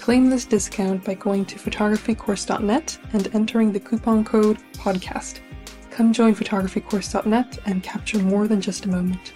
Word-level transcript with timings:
Claim 0.00 0.30
this 0.30 0.46
discount 0.46 1.04
by 1.04 1.12
going 1.12 1.44
to 1.44 1.56
photographycourse.net 1.56 2.98
and 3.12 3.34
entering 3.34 3.70
the 3.70 3.78
coupon 3.78 4.24
code 4.24 4.56
PODCAST. 4.72 5.40
Come 5.90 6.14
join 6.14 6.34
photographycourse.net 6.34 7.58
and 7.66 7.82
capture 7.82 8.18
more 8.18 8.48
than 8.48 8.62
just 8.62 8.86
a 8.86 8.88
moment. 8.88 9.34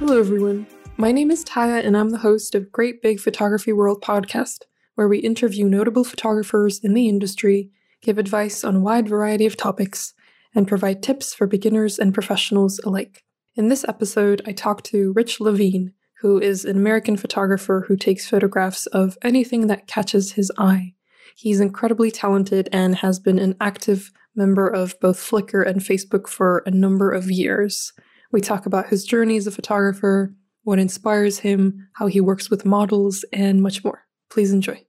Hello, 0.00 0.18
everyone. 0.18 0.66
My 0.96 1.12
name 1.12 1.30
is 1.30 1.44
Taya, 1.44 1.86
and 1.86 1.96
I'm 1.96 2.10
the 2.10 2.18
host 2.18 2.56
of 2.56 2.72
Great 2.72 3.02
Big 3.02 3.20
Photography 3.20 3.72
World 3.72 4.02
podcast, 4.02 4.64
where 4.96 5.06
we 5.06 5.18
interview 5.18 5.68
notable 5.68 6.02
photographers 6.02 6.80
in 6.80 6.94
the 6.94 7.08
industry, 7.08 7.70
give 8.02 8.18
advice 8.18 8.64
on 8.64 8.76
a 8.76 8.80
wide 8.80 9.08
variety 9.08 9.46
of 9.46 9.56
topics, 9.56 10.12
and 10.54 10.68
provide 10.68 11.02
tips 11.02 11.34
for 11.34 11.46
beginners 11.46 11.98
and 11.98 12.14
professionals 12.14 12.80
alike. 12.84 13.24
In 13.56 13.68
this 13.68 13.84
episode, 13.88 14.42
I 14.46 14.52
talk 14.52 14.82
to 14.84 15.12
Rich 15.14 15.40
Levine, 15.40 15.92
who 16.20 16.40
is 16.40 16.64
an 16.64 16.76
American 16.76 17.16
photographer 17.16 17.84
who 17.88 17.96
takes 17.96 18.28
photographs 18.28 18.86
of 18.86 19.16
anything 19.22 19.66
that 19.68 19.86
catches 19.86 20.32
his 20.32 20.52
eye. 20.58 20.94
He's 21.36 21.60
incredibly 21.60 22.10
talented 22.10 22.68
and 22.72 22.96
has 22.96 23.18
been 23.18 23.38
an 23.38 23.56
active 23.60 24.10
member 24.36 24.68
of 24.68 24.98
both 25.00 25.18
Flickr 25.18 25.66
and 25.66 25.80
Facebook 25.80 26.28
for 26.28 26.62
a 26.66 26.70
number 26.70 27.10
of 27.10 27.30
years. 27.30 27.92
We 28.32 28.40
talk 28.40 28.66
about 28.66 28.88
his 28.88 29.04
journey 29.04 29.36
as 29.36 29.46
a 29.46 29.50
photographer, 29.50 30.34
what 30.62 30.78
inspires 30.78 31.40
him, 31.40 31.88
how 31.94 32.06
he 32.06 32.20
works 32.20 32.50
with 32.50 32.64
models, 32.64 33.24
and 33.32 33.62
much 33.62 33.82
more. 33.82 34.04
Please 34.30 34.52
enjoy. 34.52 34.84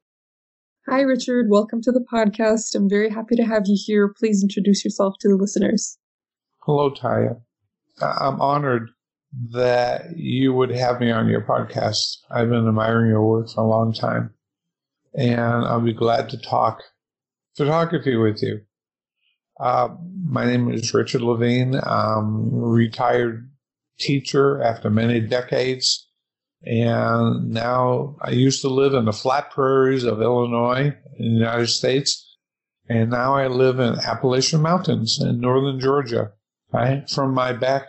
Hi, 0.91 1.03
Richard. 1.03 1.45
Welcome 1.49 1.81
to 1.83 1.91
the 1.93 2.05
podcast. 2.11 2.75
I'm 2.75 2.89
very 2.89 3.09
happy 3.09 3.37
to 3.37 3.43
have 3.43 3.63
you 3.65 3.77
here. 3.81 4.13
Please 4.19 4.43
introduce 4.43 4.83
yourself 4.83 5.13
to 5.21 5.29
the 5.29 5.37
listeners. 5.37 5.97
Hello, 6.63 6.91
Taya. 6.91 7.39
I'm 8.01 8.41
honored 8.41 8.89
that 9.53 10.17
you 10.17 10.51
would 10.51 10.69
have 10.71 10.99
me 10.99 11.09
on 11.09 11.29
your 11.29 11.43
podcast. 11.43 12.17
I've 12.29 12.49
been 12.49 12.67
admiring 12.67 13.09
your 13.09 13.25
work 13.25 13.49
for 13.49 13.61
a 13.61 13.69
long 13.69 13.93
time, 13.93 14.33
and 15.17 15.63
I'll 15.63 15.79
be 15.79 15.93
glad 15.93 16.27
to 16.31 16.37
talk 16.37 16.81
photography 17.55 18.17
with 18.17 18.43
you. 18.43 18.59
Uh, 19.61 19.95
my 20.25 20.43
name 20.43 20.73
is 20.73 20.93
Richard 20.93 21.21
Levine. 21.21 21.79
I'm 21.81 22.53
retired 22.53 23.49
teacher 23.97 24.61
after 24.61 24.89
many 24.89 25.21
decades. 25.21 26.10
And 26.63 27.49
now 27.49 28.15
I 28.21 28.31
used 28.31 28.61
to 28.61 28.69
live 28.69 28.93
in 28.93 29.05
the 29.05 29.13
flat 29.13 29.51
prairies 29.51 30.03
of 30.03 30.21
Illinois 30.21 30.95
in 31.17 31.33
the 31.33 31.39
United 31.39 31.67
States. 31.67 32.37
And 32.87 33.09
now 33.09 33.35
I 33.35 33.47
live 33.47 33.79
in 33.79 33.99
Appalachian 33.99 34.61
Mountains 34.61 35.19
in 35.21 35.39
northern 35.39 35.79
Georgia. 35.79 36.33
Right? 36.71 37.09
From 37.09 37.33
my 37.33 37.53
back 37.53 37.87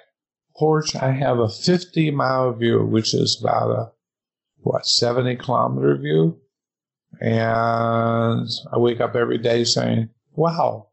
porch, 0.56 0.96
I 0.96 1.12
have 1.12 1.38
a 1.38 1.48
50 1.48 2.10
mile 2.10 2.52
view, 2.52 2.84
which 2.84 3.14
is 3.14 3.38
about 3.40 3.70
a, 3.70 3.92
what, 4.58 4.86
70 4.86 5.36
kilometer 5.36 5.96
view. 5.96 6.40
And 7.20 8.48
I 8.72 8.78
wake 8.78 9.00
up 9.00 9.14
every 9.14 9.38
day 9.38 9.64
saying, 9.64 10.08
wow. 10.34 10.88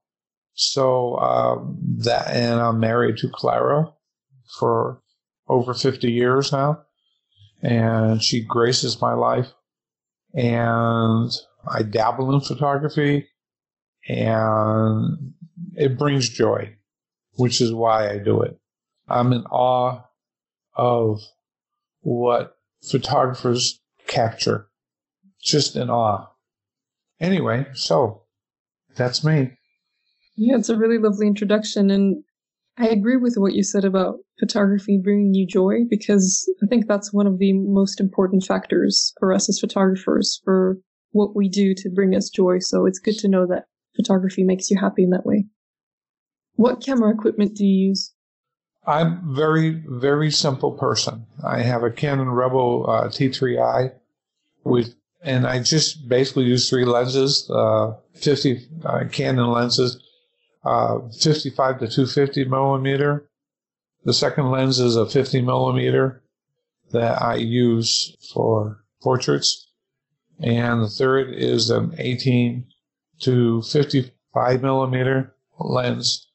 So, 0.54 1.18
um, 1.20 1.78
that, 2.00 2.28
and 2.28 2.60
I'm 2.60 2.80
married 2.80 3.18
to 3.18 3.30
Clara 3.30 3.94
for 4.60 5.02
over 5.48 5.74
50 5.74 6.12
years 6.12 6.52
now, 6.52 6.84
and 7.62 8.22
she 8.24 8.42
graces 8.44 9.02
my 9.02 9.14
life. 9.14 9.48
And 10.34 11.32
I 11.68 11.84
dabble 11.84 12.34
in 12.34 12.42
photography, 12.42 13.28
and 14.08 15.34
it 15.76 15.98
brings 15.98 16.30
joy, 16.30 16.76
which 17.36 17.62
is 17.62 17.74
why 17.74 18.10
I 18.10 18.20
do 18.20 18.42
it. 18.42 18.60
I'm 19.08 19.34
in 19.34 19.44
awe 19.46 20.04
of 20.76 21.22
what 22.02 22.58
photographers 22.90 23.82
capture, 24.08 24.68
just 25.42 25.76
in 25.76 25.90
awe. 25.90 26.28
Anyway, 27.20 27.66
so 27.74 28.22
that's 28.96 29.24
me. 29.24 29.52
Yeah, 30.36 30.58
it's 30.58 30.70
a 30.70 30.78
really 30.78 31.00
lovely 31.00 31.28
introduction. 31.28 31.90
And 31.90 32.24
I 32.80 32.88
agree 32.88 33.18
with 33.18 33.36
what 33.36 33.54
you 33.54 33.64
said 33.64 33.84
about 33.84 34.20
photography 34.40 34.98
bringing 35.04 35.34
you 35.34 35.46
joy 35.46 35.80
because 35.90 36.50
I 36.64 36.68
think 36.68 36.88
that's 36.88 37.12
one 37.12 37.28
of 37.28 37.38
the 37.38 37.52
most 37.52 38.00
important 38.00 38.46
factors 38.46 39.14
for 39.20 39.34
us 39.34 39.50
as 39.50 39.60
photographers 39.60 40.40
for 40.46 40.78
what 41.12 41.36
we 41.36 41.50
do 41.50 41.74
to 41.76 41.90
bring 41.90 42.16
us 42.16 42.30
joy. 42.30 42.60
So 42.60 42.86
it's 42.86 43.00
good 43.00 43.18
to 43.20 43.28
know 43.28 43.46
that 43.48 43.66
photography 43.98 44.46
makes 44.46 44.72
you 44.72 44.80
happy 44.80 45.04
in 45.04 45.10
that 45.10 45.26
way. 45.26 45.46
What 46.56 46.82
camera 46.82 47.14
equipment 47.14 47.56
do 47.56 47.66
you 47.66 47.90
use? 47.90 48.14
I'm 48.88 49.36
very, 49.36 49.84
very 49.86 50.32
simple 50.32 50.72
person. 50.72 51.26
I 51.46 51.62
have 51.62 51.84
a 51.84 51.92
Canon 51.92 52.30
Rebel 52.30 52.90
uh, 52.90 53.08
T3i 53.10 53.92
with, 54.64 54.96
and 55.22 55.46
I 55.46 55.62
just 55.62 56.08
basically 56.08 56.46
use 56.46 56.70
three 56.70 56.86
lenses, 56.86 57.50
uh, 57.54 57.92
50 58.16 58.68
uh, 58.86 59.04
Canon 59.12 59.52
lenses 59.52 60.02
uh, 60.70 61.00
55 61.20 61.80
to 61.80 61.88
250 61.88 62.46
millimeter. 62.46 63.28
The 64.06 64.14
second 64.14 64.52
lens 64.52 64.80
is 64.80 64.96
a 64.96 65.10
50 65.10 65.42
millimeter 65.42 66.22
that 66.92 67.20
I 67.20 67.36
use 67.36 68.16
for 68.32 68.84
portraits. 69.02 69.68
And 70.40 70.84
the 70.84 70.90
third 70.90 71.34
is 71.34 71.72
an 71.72 71.96
18 71.98 72.66
to 73.22 73.64
55 73.64 74.62
millimeter 74.62 75.36
lens. 75.60 76.28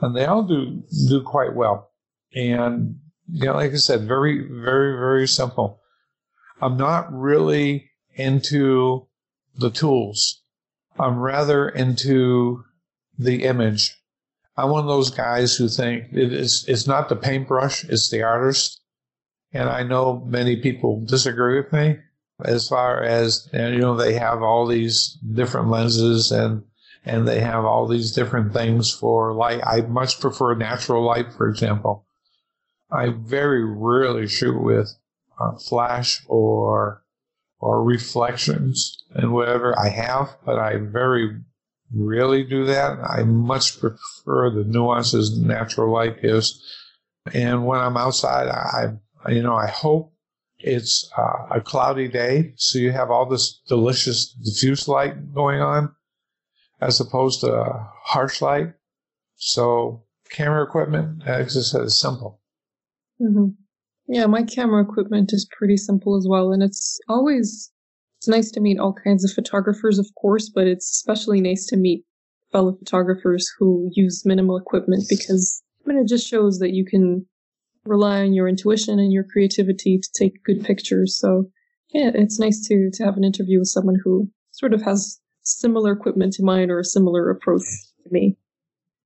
And 0.00 0.16
they 0.16 0.24
all 0.24 0.44
do, 0.44 0.84
do 1.08 1.22
quite 1.22 1.56
well. 1.56 1.90
And, 2.32 2.96
you 3.28 3.46
know, 3.46 3.54
like 3.54 3.72
I 3.72 3.76
said, 3.76 4.06
very, 4.06 4.38
very, 4.38 4.92
very 4.92 5.26
simple. 5.26 5.80
I'm 6.62 6.76
not 6.76 7.12
really 7.12 7.90
into 8.14 9.08
the 9.56 9.70
tools. 9.70 10.42
I'm 10.96 11.18
rather 11.18 11.68
into 11.68 12.64
the 13.20 13.44
image. 13.44 13.96
I'm 14.56 14.70
one 14.70 14.82
of 14.82 14.88
those 14.88 15.10
guys 15.10 15.56
who 15.56 15.68
think 15.68 16.06
it 16.12 16.32
is 16.32 16.64
it's 16.68 16.86
not 16.86 17.08
the 17.08 17.16
paintbrush, 17.16 17.84
it's 17.84 18.10
the 18.10 18.22
artist. 18.22 18.80
And 19.52 19.68
I 19.68 19.82
know 19.82 20.22
many 20.26 20.56
people 20.56 21.04
disagree 21.04 21.56
with 21.60 21.72
me 21.72 21.98
as 22.44 22.68
far 22.68 23.02
as 23.02 23.48
you 23.52 23.78
know 23.78 23.96
they 23.96 24.14
have 24.14 24.42
all 24.42 24.66
these 24.66 25.18
different 25.34 25.68
lenses 25.68 26.30
and 26.30 26.64
and 27.04 27.26
they 27.26 27.40
have 27.40 27.64
all 27.64 27.86
these 27.86 28.12
different 28.12 28.52
things 28.52 28.92
for 28.92 29.32
light. 29.32 29.60
I 29.64 29.80
much 29.82 30.20
prefer 30.20 30.54
natural 30.54 31.02
light, 31.02 31.32
for 31.32 31.48
example. 31.48 32.04
I 32.90 33.08
very 33.08 33.64
rarely 33.64 34.26
shoot 34.26 34.60
with 34.60 34.94
uh, 35.40 35.56
flash 35.56 36.22
or 36.26 37.02
or 37.58 37.84
reflections 37.84 39.02
and 39.14 39.32
whatever 39.32 39.78
I 39.78 39.88
have, 39.88 40.36
but 40.44 40.58
I 40.58 40.76
very 40.76 41.40
rarely 41.92 42.44
do 42.44 42.64
that. 42.66 42.98
I 43.02 43.22
much 43.24 43.80
prefer 43.80 44.50
the 44.50 44.64
nuances 44.64 45.38
natural 45.38 45.92
light 45.92 46.22
gives. 46.22 46.62
And 47.32 47.66
when 47.66 47.80
I'm 47.80 47.96
outside, 47.96 48.48
I, 48.48 49.30
you 49.30 49.42
know, 49.42 49.54
I 49.54 49.68
hope 49.68 50.12
it's 50.58 51.10
uh, 51.16 51.46
a 51.50 51.60
cloudy 51.60 52.08
day, 52.08 52.52
so 52.56 52.78
you 52.78 52.92
have 52.92 53.10
all 53.10 53.26
this 53.26 53.60
delicious 53.66 54.30
diffuse 54.32 54.86
light 54.88 55.34
going 55.34 55.60
on, 55.60 55.94
as 56.80 57.00
opposed 57.00 57.40
to 57.40 57.88
harsh 58.04 58.42
light. 58.42 58.74
So 59.36 60.04
camera 60.30 60.62
equipment, 60.62 61.22
as 61.26 61.56
I 61.56 61.60
said, 61.60 61.82
is 61.82 61.98
simple. 61.98 62.40
Mm-hmm. 63.20 63.48
Yeah, 64.08 64.26
my 64.26 64.42
camera 64.42 64.82
equipment 64.82 65.32
is 65.32 65.48
pretty 65.56 65.76
simple 65.76 66.16
as 66.16 66.26
well, 66.28 66.52
and 66.52 66.62
it's 66.62 66.98
always 67.08 67.70
it's 68.20 68.28
nice 68.28 68.50
to 68.50 68.60
meet 68.60 68.78
all 68.78 68.92
kinds 68.92 69.24
of 69.24 69.32
photographers, 69.32 69.98
of 69.98 70.06
course, 70.14 70.50
but 70.50 70.66
it's 70.66 70.90
especially 70.90 71.40
nice 71.40 71.64
to 71.64 71.76
meet 71.78 72.04
fellow 72.52 72.76
photographers 72.76 73.50
who 73.58 73.88
use 73.94 74.26
minimal 74.26 74.58
equipment 74.58 75.04
because 75.08 75.62
I 75.82 75.88
mean, 75.88 75.96
it 75.96 76.06
just 76.06 76.28
shows 76.28 76.58
that 76.58 76.74
you 76.74 76.84
can 76.84 77.24
rely 77.86 78.20
on 78.20 78.34
your 78.34 78.46
intuition 78.46 78.98
and 78.98 79.10
your 79.10 79.24
creativity 79.24 79.98
to 79.98 80.08
take 80.12 80.44
good 80.44 80.62
pictures. 80.62 81.18
So 81.18 81.46
yeah, 81.94 82.10
it's 82.12 82.38
nice 82.38 82.62
to 82.68 82.90
to 82.92 83.04
have 83.04 83.16
an 83.16 83.24
interview 83.24 83.60
with 83.60 83.68
someone 83.68 83.96
who 84.04 84.28
sort 84.50 84.74
of 84.74 84.82
has 84.82 85.18
similar 85.40 85.92
equipment 85.92 86.34
to 86.34 86.42
mine 86.42 86.70
or 86.70 86.78
a 86.78 86.84
similar 86.84 87.30
approach 87.30 87.62
to 88.04 88.12
me. 88.12 88.36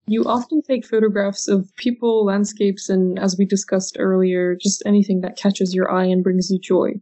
You 0.09 0.25
often 0.25 0.61
take 0.61 0.85
photographs 0.85 1.47
of 1.47 1.71
people, 1.77 2.25
landscapes, 2.25 2.89
and 2.89 3.17
as 3.21 3.37
we 3.39 3.45
discussed 3.45 3.97
earlier, 3.97 4.57
just 4.61 4.83
anything 4.85 5.21
that 5.21 5.39
catches 5.39 5.73
your 5.73 5.89
eye 5.89 6.07
and 6.07 6.25
brings 6.25 6.51
you 6.51 6.59
joy. 6.59 6.95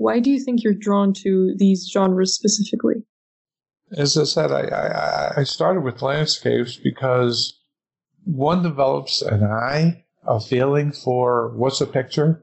Why 0.00 0.18
do 0.18 0.30
you 0.30 0.42
think 0.42 0.64
you're 0.64 0.72
drawn 0.72 1.12
to 1.24 1.54
these 1.58 1.86
genres 1.92 2.34
specifically? 2.34 3.04
As 3.92 4.16
I 4.16 4.24
said, 4.24 4.50
I, 4.50 4.62
I, 4.62 5.40
I 5.40 5.44
started 5.44 5.82
with 5.82 6.00
landscapes 6.00 6.78
because 6.82 7.60
one 8.24 8.62
develops 8.62 9.20
an 9.20 9.44
eye, 9.44 10.06
a 10.26 10.40
feeling 10.40 10.90
for 10.90 11.50
what's 11.54 11.82
a 11.82 11.86
picture, 11.86 12.42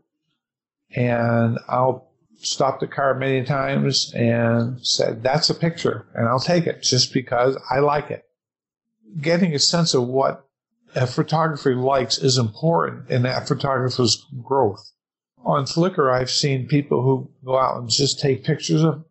and 0.95 1.57
I'll 1.67 2.11
stop 2.35 2.79
the 2.79 2.85
car 2.85 3.15
many 3.15 3.43
times 3.43 4.13
and 4.13 4.79
said, 4.85 5.23
that's 5.23 5.49
a 5.49 5.55
picture, 5.55 6.05
and 6.13 6.27
I'll 6.27 6.39
take 6.39 6.67
it 6.67 6.83
just 6.83 7.11
because 7.11 7.57
I 7.71 7.79
like 7.79 8.11
it. 8.11 8.23
Getting 9.19 9.55
a 9.55 9.59
sense 9.59 9.95
of 9.95 10.07
what 10.07 10.45
a 10.93 11.07
photographer 11.07 11.75
likes 11.75 12.19
is 12.19 12.37
important 12.37 13.09
in 13.09 13.23
that 13.23 13.47
photographer's 13.47 14.23
growth 14.43 14.91
on 15.47 15.63
Flickr, 15.63 16.13
I've 16.13 16.29
seen 16.29 16.67
people 16.67 17.01
who 17.01 17.31
go 17.45 17.57
out 17.57 17.79
and 17.79 17.89
just 17.89 18.19
take 18.19 18.43
pictures 18.43 18.83
of 18.83 19.05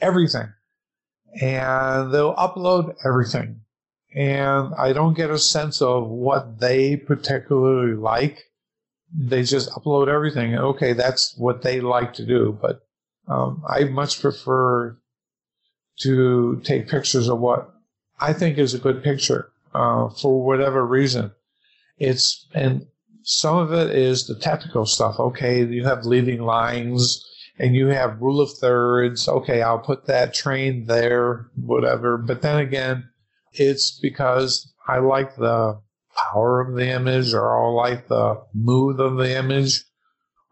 everything 0.00 0.52
and 1.40 2.12
they'll 2.12 2.34
upload 2.34 2.94
everything. 3.04 3.62
And 4.14 4.74
I 4.74 4.92
don't 4.92 5.16
get 5.16 5.30
a 5.30 5.38
sense 5.38 5.80
of 5.80 6.08
what 6.08 6.60
they 6.60 6.96
particularly 6.96 7.94
like. 7.94 8.44
They 9.16 9.42
just 9.42 9.70
upload 9.70 10.08
everything. 10.08 10.56
Okay, 10.56 10.92
that's 10.92 11.34
what 11.38 11.62
they 11.62 11.80
like 11.80 12.12
to 12.14 12.26
do. 12.26 12.58
But 12.60 12.82
um, 13.26 13.62
I 13.68 13.84
much 13.84 14.20
prefer 14.20 14.96
to 16.00 16.60
take 16.64 16.88
pictures 16.88 17.28
of 17.28 17.38
what 17.38 17.74
I 18.20 18.32
think 18.32 18.58
is 18.58 18.74
a 18.74 18.78
good 18.78 19.02
picture 19.02 19.50
uh, 19.74 20.10
for 20.10 20.44
whatever 20.44 20.84
reason. 20.84 21.32
It's 21.98 22.46
and 22.54 22.86
some 23.30 23.58
of 23.58 23.74
it 23.74 23.94
is 23.94 24.26
the 24.26 24.34
technical 24.34 24.86
stuff. 24.86 25.20
Okay, 25.20 25.62
you 25.62 25.84
have 25.84 26.06
leading 26.06 26.40
lines 26.40 27.22
and 27.58 27.76
you 27.76 27.88
have 27.88 28.22
rule 28.22 28.40
of 28.40 28.50
thirds. 28.52 29.28
Okay, 29.28 29.60
I'll 29.60 29.80
put 29.80 30.06
that 30.06 30.32
train 30.32 30.86
there, 30.86 31.50
whatever. 31.54 32.16
But 32.16 32.40
then 32.40 32.58
again, 32.58 33.06
it's 33.52 33.98
because 34.00 34.72
I 34.88 35.00
like 35.00 35.36
the 35.36 35.78
power 36.16 36.62
of 36.62 36.74
the 36.74 36.88
image 36.88 37.34
or 37.34 37.54
I 37.54 37.68
like 37.68 38.08
the 38.08 38.40
mood 38.54 38.98
of 38.98 39.18
the 39.18 39.36
image 39.36 39.84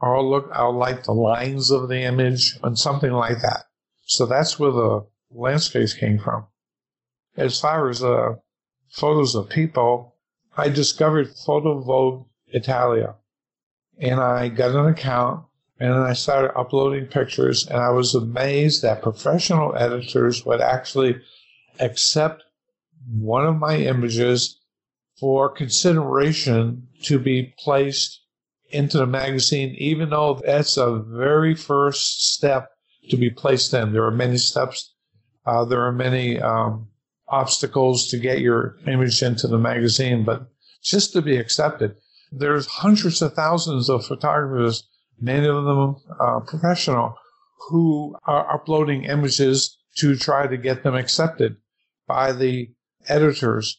or 0.03 0.15
I'll 0.15 0.29
look, 0.29 0.51
I'll 0.53 0.77
like 0.77 1.05
the 1.05 1.15
lines 1.15 1.71
of 1.71 1.89
the 1.89 2.03
image 2.03 2.59
and 2.63 2.79
something 2.79 3.13
like 3.13 3.41
that. 3.41 3.65
So 4.05 4.27
that's 4.27 4.59
where 4.59 4.73
the 4.73 5.07
landscapes 5.31 5.95
came 5.95 6.19
from. 6.19 6.47
As 7.39 7.59
far 7.59 7.89
as 7.89 8.01
the 8.01 8.13
uh, 8.13 8.35
photos 8.91 9.35
of 9.35 9.49
people, 9.49 10.15
I 10.59 10.69
discovered 10.69 11.35
Photo 11.47 11.81
Vogue 11.81 12.27
Italia. 12.49 13.15
And 13.99 14.21
I 14.21 14.49
got 14.49 14.75
an 14.75 14.87
account 14.87 15.45
and 15.79 15.93
I 15.93 16.13
started 16.13 16.57
uploading 16.57 17.07
pictures 17.07 17.67
and 17.67 17.79
I 17.79 17.91
was 17.91 18.15
amazed 18.15 18.83
that 18.83 19.03
professional 19.03 19.75
editors 19.77 20.45
would 20.45 20.61
actually 20.61 21.17
accept 21.81 22.43
one 23.11 23.47
of 23.47 23.57
my 23.57 23.77
images 23.77 24.61
for 25.19 25.49
consideration 25.49 26.89
to 27.05 27.19
be 27.19 27.55
placed 27.59 28.21
into 28.71 28.99
the 28.99 29.07
magazine, 29.07 29.75
even 29.79 30.11
though 30.11 30.41
that's 30.45 30.77
a 30.77 30.99
very 30.99 31.55
first 31.55 32.35
step 32.35 32.71
to 33.11 33.17
be 33.17 33.31
placed 33.31 33.73
in. 33.73 33.93
There 33.93 34.05
are 34.05 34.11
many 34.11 34.37
steps. 34.37 34.95
Uh, 35.47 35.65
there 35.65 35.83
are 35.83 35.93
many 35.93 36.41
um, 36.41 36.89
obstacles 37.29 38.09
to 38.09 38.19
get 38.19 38.41
your 38.41 38.77
image 38.87 39.23
into 39.23 39.47
the 39.47 39.59
magazine, 39.59 40.25
but 40.25 40.49
just 40.83 41.13
to 41.13 41.23
be 41.23 41.37
accepted 41.37 41.97
there's 42.33 42.67
hundreds 42.67 43.23
of 43.23 43.35
thousands 43.35 43.89
of 43.89 44.05
photographers, 44.05 44.89
many 45.21 45.47
of 45.47 45.65
them 45.65 45.97
uh, 46.21 46.41
professional, 46.41 47.15
who 47.69 48.17
are 48.25 48.53
uploading 48.55 49.05
images 49.05 49.79
to 49.97 50.17
try 50.17 50.47
to 50.47 50.57
get 50.57 50.83
them 50.83 50.95
accepted 50.95 51.57
by 52.07 52.33
the 52.33 52.71
editors. 53.09 53.79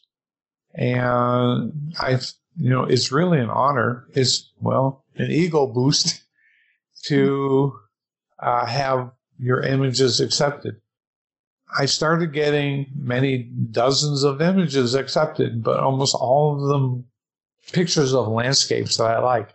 And 0.73 1.93
I, 1.99 2.19
you 2.57 2.69
know, 2.69 2.83
it's 2.83 3.11
really 3.11 3.39
an 3.39 3.49
honor. 3.49 4.07
It's, 4.13 4.51
well, 4.59 5.05
an 5.15 5.31
ego 5.31 5.67
boost 5.67 6.23
to 7.05 7.73
uh, 8.39 8.65
have 8.65 9.11
your 9.39 9.61
images 9.61 10.19
accepted. 10.19 10.77
I 11.77 11.85
started 11.85 12.33
getting 12.33 12.87
many 12.95 13.43
dozens 13.43 14.23
of 14.23 14.41
images 14.41 14.95
accepted, 14.95 15.63
but 15.63 15.79
almost 15.79 16.15
all 16.15 16.55
of 16.55 16.69
them 16.69 17.05
pictures 17.71 18.13
of 18.13 18.27
landscapes 18.27 18.97
that 18.97 19.07
I 19.07 19.19
like 19.19 19.53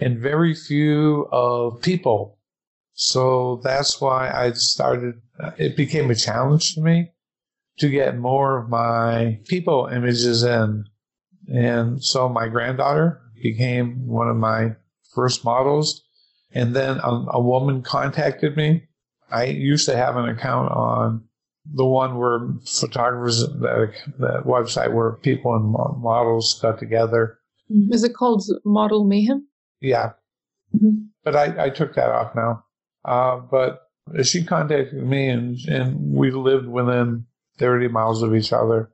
and 0.00 0.18
very 0.18 0.54
few 0.54 1.28
of 1.30 1.80
people. 1.82 2.38
So 2.94 3.60
that's 3.62 4.00
why 4.00 4.30
I 4.30 4.52
started, 4.52 5.20
uh, 5.38 5.52
it 5.58 5.76
became 5.76 6.10
a 6.10 6.14
challenge 6.14 6.74
to 6.74 6.80
me 6.80 7.12
to 7.78 7.88
get 7.88 8.18
more 8.18 8.58
of 8.58 8.68
my 8.68 9.38
people 9.46 9.88
images 9.92 10.42
in. 10.42 10.84
And 11.48 12.02
so 12.02 12.28
my 12.28 12.48
granddaughter 12.48 13.20
became 13.42 14.06
one 14.06 14.28
of 14.28 14.36
my 14.36 14.76
first 15.14 15.44
models. 15.44 16.02
And 16.52 16.74
then 16.74 16.98
a, 16.98 17.24
a 17.32 17.40
woman 17.40 17.82
contacted 17.82 18.56
me. 18.56 18.88
I 19.30 19.44
used 19.44 19.86
to 19.86 19.96
have 19.96 20.16
an 20.16 20.28
account 20.28 20.72
on 20.72 21.24
the 21.72 21.86
one 21.86 22.18
where 22.18 22.40
photographers, 22.66 23.40
that, 23.40 23.92
that 24.18 24.44
website 24.44 24.92
where 24.92 25.12
people 25.12 25.54
and 25.54 25.72
models 26.02 26.58
got 26.60 26.78
together 26.78 27.39
Mm-hmm. 27.70 27.92
Is 27.92 28.04
it 28.04 28.14
called 28.14 28.42
Model 28.64 29.04
Mayhem? 29.04 29.46
Yeah. 29.80 30.12
Mm-hmm. 30.74 31.04
But 31.24 31.36
I, 31.36 31.64
I 31.64 31.70
took 31.70 31.94
that 31.94 32.10
off 32.10 32.34
now. 32.34 32.64
Uh, 33.04 33.36
but 33.36 33.82
she 34.22 34.44
contacted 34.44 35.02
me 35.04 35.28
and, 35.28 35.58
and 35.68 36.14
we 36.14 36.30
lived 36.30 36.66
within 36.66 37.24
30 37.58 37.88
miles 37.88 38.22
of 38.22 38.34
each 38.34 38.52
other. 38.52 38.90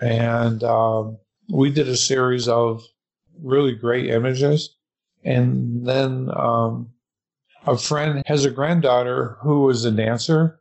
And 0.00 0.62
um, 0.64 1.18
we 1.52 1.70
did 1.70 1.88
a 1.88 1.96
series 1.96 2.48
of 2.48 2.82
really 3.42 3.74
great 3.74 4.10
images. 4.10 4.74
And 5.24 5.86
then 5.86 6.30
um, 6.36 6.90
a 7.66 7.76
friend 7.76 8.22
has 8.26 8.44
a 8.44 8.50
granddaughter 8.50 9.36
who 9.40 9.62
was 9.62 9.84
a 9.84 9.90
dancer, 9.90 10.60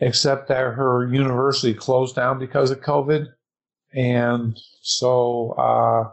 except 0.00 0.48
that 0.48 0.74
her 0.74 1.08
university 1.10 1.74
closed 1.74 2.16
down 2.16 2.38
because 2.38 2.70
of 2.70 2.80
COVID. 2.80 3.28
And 3.92 4.58
so 4.82 5.52
uh, 5.52 6.10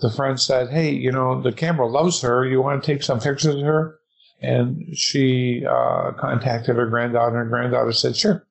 the 0.00 0.10
friend 0.10 0.40
said, 0.40 0.70
Hey, 0.70 0.90
you 0.90 1.12
know, 1.12 1.40
the 1.40 1.52
camera 1.52 1.86
loves 1.86 2.20
her. 2.22 2.46
You 2.46 2.60
want 2.60 2.82
to 2.82 2.86
take 2.86 3.02
some 3.02 3.20
pictures 3.20 3.56
of 3.56 3.62
her? 3.62 3.98
And 4.42 4.96
she 4.96 5.64
uh, 5.68 6.12
contacted 6.18 6.76
her 6.76 6.86
granddaughter, 6.86 7.40
and 7.40 7.50
her 7.50 7.56
granddaughter 7.56 7.92
said, 7.92 8.16
Sure. 8.16 8.46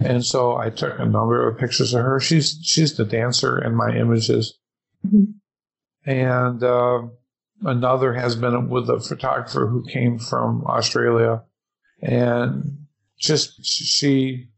And 0.00 0.24
so 0.24 0.56
I 0.56 0.70
took 0.70 0.98
a 0.98 1.04
number 1.04 1.48
of 1.48 1.58
pictures 1.58 1.92
of 1.92 2.02
her. 2.02 2.20
She's 2.20 2.58
she's 2.62 2.96
the 2.96 3.04
dancer 3.04 3.58
in 3.62 3.74
my 3.74 3.94
images. 3.94 4.58
Mm-hmm. 5.06 5.32
And 6.08 6.62
uh, 6.62 7.02
another 7.62 8.14
has 8.14 8.36
been 8.36 8.68
with 8.68 8.88
a 8.88 9.00
photographer 9.00 9.66
who 9.66 9.84
came 9.84 10.18
from 10.18 10.64
Australia, 10.66 11.42
and 12.00 12.86
just 13.18 13.64
she 13.64 14.48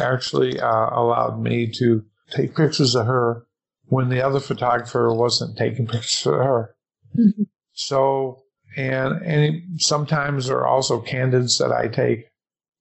actually 0.00 0.60
uh, 0.60 0.90
allowed 0.92 1.40
me 1.40 1.70
to 1.72 2.04
take 2.30 2.54
pictures 2.54 2.94
of 2.94 3.06
her 3.06 3.47
when 3.88 4.08
the 4.08 4.24
other 4.24 4.40
photographer 4.40 5.12
wasn't 5.12 5.56
taking 5.56 5.86
pictures 5.94 6.26
of 6.26 6.34
her. 6.34 6.74
Mm-hmm. 7.18 7.42
So, 7.72 8.42
and, 8.76 9.22
and 9.22 9.80
sometimes 9.80 10.46
there 10.46 10.58
are 10.58 10.66
also 10.66 11.00
candidates 11.00 11.58
that 11.58 11.72
I 11.72 11.88
take 11.88 12.26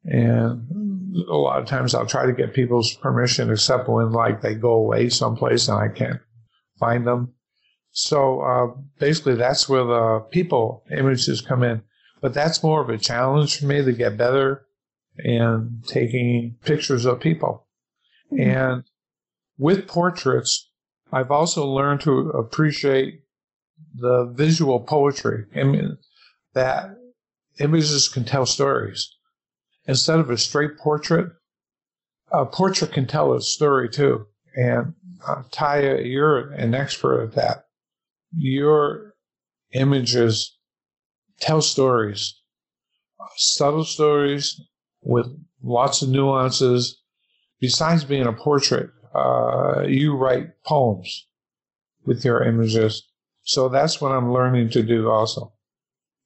And 0.03 0.67
a 1.29 1.35
lot 1.35 1.61
of 1.61 1.67
times 1.67 1.93
I'll 1.93 2.05
try 2.05 2.25
to 2.25 2.33
get 2.33 2.53
people's 2.53 2.93
permission, 2.95 3.51
except 3.51 3.89
when 3.89 4.11
like 4.11 4.41
they 4.41 4.55
go 4.55 4.73
away 4.73 5.09
someplace 5.09 5.67
and 5.67 5.77
I 5.77 5.89
can't 5.89 6.19
find 6.79 7.05
them. 7.05 7.33
So 7.91 8.41
uh, 8.41 8.79
basically, 8.99 9.35
that's 9.35 9.67
where 9.67 9.83
the 9.83 10.19
people 10.31 10.83
images 10.91 11.41
come 11.41 11.63
in. 11.63 11.81
But 12.21 12.33
that's 12.33 12.63
more 12.63 12.81
of 12.81 12.89
a 12.89 12.97
challenge 12.97 13.59
for 13.59 13.65
me 13.65 13.83
to 13.83 13.91
get 13.91 14.17
better 14.17 14.65
in 15.17 15.81
taking 15.87 16.55
pictures 16.63 17.05
of 17.05 17.19
people. 17.19 17.67
Mm-hmm. 18.31 18.49
And 18.49 18.83
with 19.57 19.87
portraits, 19.87 20.69
I've 21.11 21.31
also 21.31 21.65
learned 21.65 22.01
to 22.01 22.29
appreciate 22.31 23.21
the 23.95 24.25
visual 24.35 24.79
poetry. 24.79 25.45
I 25.55 25.63
mean, 25.63 25.97
that 26.53 26.89
images 27.59 28.09
can 28.09 28.25
tell 28.25 28.45
stories. 28.45 29.13
Instead 29.85 30.19
of 30.19 30.29
a 30.29 30.37
straight 30.37 30.77
portrait, 30.77 31.31
a 32.31 32.45
portrait 32.45 32.91
can 32.91 33.07
tell 33.07 33.33
a 33.33 33.41
story 33.41 33.89
too. 33.89 34.25
And 34.55 34.93
uh, 35.25 35.43
Taya, 35.51 36.05
you're 36.05 36.51
an 36.51 36.73
expert 36.73 37.21
at 37.23 37.35
that. 37.35 37.65
Your 38.35 39.13
images 39.73 40.57
tell 41.39 41.61
stories, 41.61 42.35
subtle 43.37 43.85
stories 43.85 44.59
with 45.01 45.27
lots 45.63 46.01
of 46.01 46.09
nuances. 46.09 47.01
Besides 47.59 48.03
being 48.03 48.27
a 48.27 48.33
portrait, 48.33 48.89
uh, 49.13 49.83
you 49.87 50.15
write 50.15 50.63
poems 50.63 51.25
with 52.05 52.23
your 52.23 52.43
images. 52.43 53.03
So 53.43 53.69
that's 53.69 54.01
what 54.01 54.11
I'm 54.11 54.31
learning 54.31 54.69
to 54.71 54.83
do 54.83 55.09
also. 55.09 55.53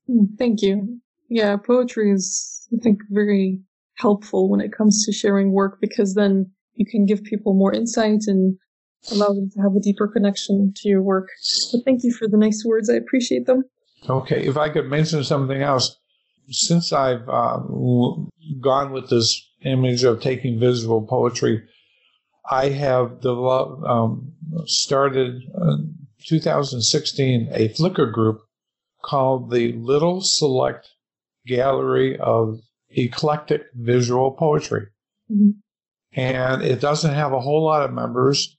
Hmm, 0.08 0.26
thank 0.38 0.62
you. 0.62 1.00
Yeah, 1.30 1.56
poetry 1.58 2.12
is, 2.12 2.68
I 2.74 2.78
think, 2.82 3.00
very 3.10 3.60
helpful 3.96 4.50
when 4.50 4.60
it 4.60 4.72
comes 4.72 5.06
to 5.06 5.12
sharing 5.12 5.52
work 5.52 5.80
because 5.80 6.16
then 6.16 6.52
you 6.76 6.86
can 6.86 7.06
give 7.06 7.24
people 7.24 7.54
more 7.54 7.74
insight 7.74 8.22
and 8.28 8.58
allow 9.12 9.30
them 9.30 9.50
to 9.52 9.62
have 9.62 9.76
a 9.76 9.80
deeper 9.80 10.08
connection 10.08 10.74
to 10.76 10.90
your 10.90 11.02
work. 11.02 11.30
But 11.72 11.82
thank 11.86 12.04
you 12.04 12.12
for 12.14 12.28
the 12.28 12.38
nice 12.38 12.64
words. 12.66 12.90
I 12.90 12.96
appreciate 12.96 13.46
them. 13.46 13.64
Okay, 14.10 14.46
if 14.46 14.58
I 14.58 14.70
could 14.70 14.90
mention 14.90 15.24
something 15.24 15.62
else, 15.62 15.98
since 16.50 16.92
I've 16.92 17.28
uh, 17.30 17.60
gone 18.60 18.92
with 18.92 19.10
this 19.10 19.48
image 19.64 20.04
of 20.04 20.22
taking 20.22 20.60
visual 20.60 21.04
poetry, 21.04 21.64
I 22.50 22.70
have 22.70 23.22
developed, 23.22 23.84
um, 23.86 24.34
started 24.66 25.44
in 25.44 25.96
2016 26.26 27.50
a 27.52 27.70
Flickr 27.70 28.12
group 28.12 28.42
called 29.04 29.52
the 29.52 29.74
Little 29.74 30.22
Select 30.22 30.90
Gallery 31.46 32.18
of 32.20 32.60
Eclectic 32.90 33.64
Visual 33.76 34.32
Poetry. 34.32 34.88
Mm-hmm. 35.32 35.52
And 36.14 36.62
it 36.62 36.82
doesn't 36.82 37.14
have 37.14 37.32
a 37.32 37.40
whole 37.40 37.64
lot 37.64 37.84
of 37.84 37.94
members. 37.94 38.58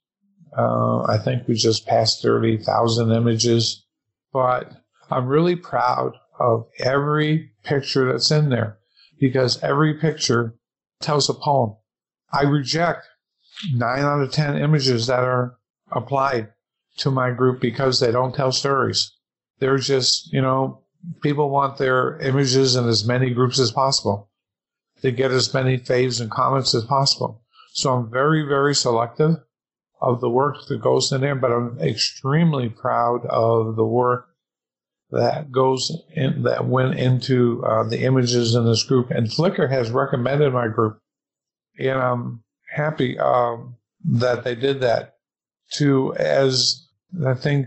Uh, 0.57 1.03
I 1.03 1.19
think 1.19 1.47
we 1.47 1.55
just 1.55 1.87
passed 1.87 2.23
30,000 2.23 3.13
images, 3.13 3.85
but 4.33 4.73
I'm 5.11 5.27
really 5.27 5.57
proud 5.57 6.13
of 6.39 6.67
every 6.79 7.53
picture 7.63 8.11
that's 8.11 8.31
in 8.31 8.49
there 8.49 8.79
because 9.21 9.63
every 9.63 9.95
picture 9.95 10.55
tells 11.01 11.29
a 11.29 11.35
poem. 11.35 11.77
I 12.33 12.43
reject 12.45 13.07
nine 13.73 14.01
out 14.01 14.21
of 14.21 14.33
10 14.33 14.59
images 14.59 15.07
that 15.07 15.21
are 15.21 15.57
applied 15.91 16.53
to 16.99 17.11
my 17.11 17.31
group 17.31 17.61
because 17.61 18.01
they 18.01 18.13
don't 18.13 18.35
tell 18.35 18.53
stories. 18.53 19.13
They're 19.59 19.79
just, 19.79 20.33
you 20.33 20.41
know, 20.41 20.83
people 21.23 21.51
want 21.51 21.79
their 21.79 22.19
images 22.21 22.77
in 22.77 22.89
as 22.89 23.07
many 23.07 23.31
groups 23.31 23.59
as 23.59 23.71
possible 23.71 24.31
to 25.03 25.11
get 25.11 25.31
as 25.31 25.53
many 25.53 25.79
faves 25.79 26.21
and 26.21 26.31
comments 26.31 26.75
as 26.75 26.85
possible. 26.85 27.43
So 27.73 27.93
I'm 27.93 28.11
very, 28.11 28.47
very 28.47 28.75
selective 28.75 29.37
of 30.01 30.21
the 30.21 30.31
work 30.31 30.67
that 30.69 30.81
goes 30.81 31.13
in 31.13 31.21
there, 31.21 31.35
but 31.35 31.53
I'm 31.53 31.79
extremely 31.81 32.69
proud 32.69 33.25
of 33.27 33.77
the 33.77 33.85
work 33.85 34.29
that 35.11 35.53
goes 35.53 35.93
in, 36.15 36.43
that 36.43 36.67
went 36.67 36.99
into 36.99 37.65
uh, 37.65 37.85
the 37.85 38.03
images 38.03 38.55
in 38.55 38.65
this 38.65 38.83
group. 38.83 39.11
And 39.11 39.27
Flickr 39.27 39.71
has 39.71 39.91
recommended 39.91 40.53
my 40.53 40.69
group, 40.69 40.99
and 41.79 41.99
I'm 41.99 42.43
happy 42.73 43.19
um, 43.19 43.77
that 44.05 44.45
they 44.45 44.55
did 44.55 44.81
that. 44.81 45.17
To 45.75 46.15
as 46.17 46.87
I 47.27 47.35
think 47.35 47.67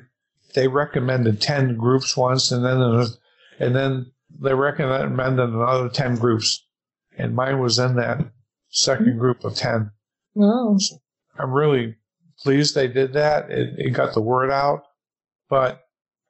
they 0.53 0.67
recommended 0.67 1.41
ten 1.41 1.75
groups 1.75 2.15
once, 2.15 2.51
and 2.51 2.63
then 2.63 2.81
and 3.59 3.75
then 3.75 4.11
they 4.39 4.53
recommended 4.53 5.49
another 5.49 5.89
ten 5.89 6.15
groups, 6.15 6.65
and 7.17 7.35
mine 7.35 7.59
was 7.59 7.79
in 7.79 7.95
that 7.95 8.19
second 8.69 9.17
group 9.17 9.43
of 9.43 9.55
ten. 9.55 9.91
Wow! 10.35 10.75
So 10.77 10.97
I'm 11.39 11.51
really 11.51 11.95
pleased 12.43 12.75
they 12.75 12.87
did 12.87 13.13
that. 13.13 13.49
It, 13.49 13.73
it 13.77 13.89
got 13.91 14.13
the 14.13 14.21
word 14.21 14.51
out, 14.51 14.83
but 15.49 15.81